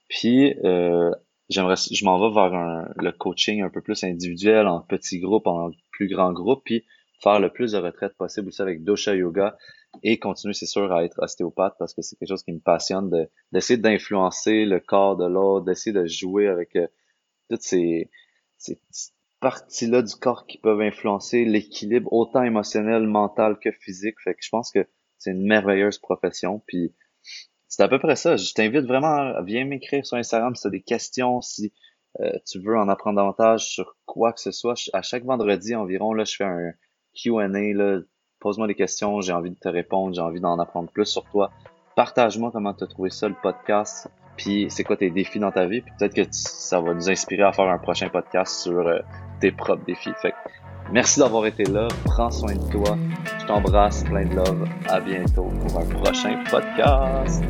Puis 0.08 0.54
euh, 0.64 1.12
j'aimerais, 1.48 1.76
je 1.76 2.04
m'en 2.04 2.18
vais 2.18 2.34
vers 2.34 2.88
le 2.96 3.12
coaching 3.12 3.62
un 3.62 3.70
peu 3.70 3.80
plus 3.80 4.02
individuel, 4.04 4.66
en 4.66 4.80
petits 4.80 5.20
groupes, 5.20 5.46
en 5.46 5.70
plus 5.92 6.08
grands 6.08 6.32
groupes, 6.32 6.62
puis 6.64 6.84
faire 7.22 7.40
le 7.40 7.50
plus 7.50 7.72
de 7.72 7.78
retraites 7.78 8.16
possible 8.16 8.48
aussi 8.48 8.62
avec 8.62 8.84
Dosha 8.84 9.14
Yoga 9.14 9.56
et 10.02 10.18
continuer, 10.18 10.54
c'est 10.54 10.66
sûr, 10.66 10.92
à 10.92 11.04
être 11.04 11.18
ostéopathe 11.20 11.74
parce 11.78 11.94
que 11.94 12.02
c'est 12.02 12.16
quelque 12.16 12.28
chose 12.28 12.42
qui 12.42 12.52
me 12.52 12.60
passionne 12.60 13.10
de, 13.10 13.28
d'essayer 13.52 13.78
d'influencer 13.78 14.64
le 14.64 14.80
corps 14.80 15.16
de 15.16 15.26
l'autre, 15.26 15.64
d'essayer 15.64 15.92
de 15.92 16.06
jouer 16.06 16.46
avec 16.46 16.76
euh, 16.76 16.86
toutes 17.50 17.62
ces, 17.62 18.10
ces 18.58 18.80
parties-là 19.40 20.02
du 20.02 20.14
corps 20.14 20.46
qui 20.46 20.58
peuvent 20.58 20.80
influencer 20.80 21.44
l'équilibre 21.44 22.12
autant 22.12 22.42
émotionnel, 22.42 23.06
mental 23.06 23.58
que 23.58 23.70
physique. 23.70 24.16
Fait 24.22 24.34
que 24.34 24.40
je 24.42 24.50
pense 24.50 24.70
que 24.70 24.86
c'est 25.18 25.30
une 25.30 25.46
merveilleuse 25.46 25.98
profession. 25.98 26.62
Puis 26.66 26.94
c'est 27.68 27.82
à 27.82 27.88
peu 27.88 27.98
près 27.98 28.16
ça. 28.16 28.36
Je 28.36 28.52
t'invite 28.52 28.84
vraiment 28.84 29.36
à 29.36 29.42
viens 29.42 29.64
m'écrire 29.64 30.04
sur 30.04 30.16
Instagram 30.16 30.54
si 30.54 30.62
tu 30.62 30.68
as 30.68 30.70
des 30.70 30.82
questions, 30.82 31.40
si 31.40 31.72
euh, 32.20 32.32
tu 32.46 32.60
veux 32.60 32.76
en 32.76 32.88
apprendre 32.88 33.16
davantage 33.16 33.66
sur 33.66 33.96
quoi 34.06 34.32
que 34.32 34.40
ce 34.40 34.50
soit. 34.50 34.74
À 34.92 35.02
chaque 35.02 35.24
vendredi 35.24 35.74
environ, 35.74 36.12
là, 36.12 36.24
je 36.24 36.36
fais 36.36 36.44
un 36.44 36.72
Q&A. 37.20 38.00
Pose-moi 38.40 38.68
des 38.68 38.74
questions, 38.74 39.20
j'ai 39.20 39.32
envie 39.32 39.50
de 39.50 39.58
te 39.58 39.68
répondre, 39.68 40.14
j'ai 40.14 40.20
envie 40.20 40.40
d'en 40.40 40.58
apprendre 40.58 40.90
plus 40.90 41.06
sur 41.06 41.24
toi. 41.24 41.50
Partage-moi 41.96 42.50
comment 42.52 42.72
tu 42.72 42.84
as 42.84 42.86
trouvé 42.86 43.10
ça, 43.10 43.28
le 43.28 43.34
podcast, 43.42 44.08
puis 44.36 44.66
c'est 44.70 44.84
quoi 44.84 44.96
tes 44.96 45.10
défis 45.10 45.40
dans 45.40 45.50
ta 45.50 45.66
vie, 45.66 45.80
puis 45.80 45.92
peut-être 45.98 46.14
que 46.14 46.22
ça 46.30 46.80
va 46.80 46.94
nous 46.94 47.10
inspirer 47.10 47.42
à 47.42 47.52
faire 47.52 47.68
un 47.68 47.78
prochain 47.78 48.08
podcast 48.08 48.62
sur 48.62 48.86
euh, 48.86 49.00
tes 49.40 49.50
propres 49.50 49.84
défis. 49.84 50.12
Fait 50.22 50.34
merci 50.92 51.18
d'avoir 51.18 51.46
été 51.46 51.64
là, 51.64 51.88
prends 52.04 52.30
soin 52.30 52.54
de 52.54 52.70
toi, 52.70 52.96
je 53.40 53.46
t'embrasse, 53.46 54.04
plein 54.04 54.24
de 54.24 54.36
love, 54.36 54.68
à 54.88 55.00
bientôt 55.00 55.50
pour 55.66 55.80
un 55.80 55.86
prochain 55.86 56.44
podcast. 56.48 57.42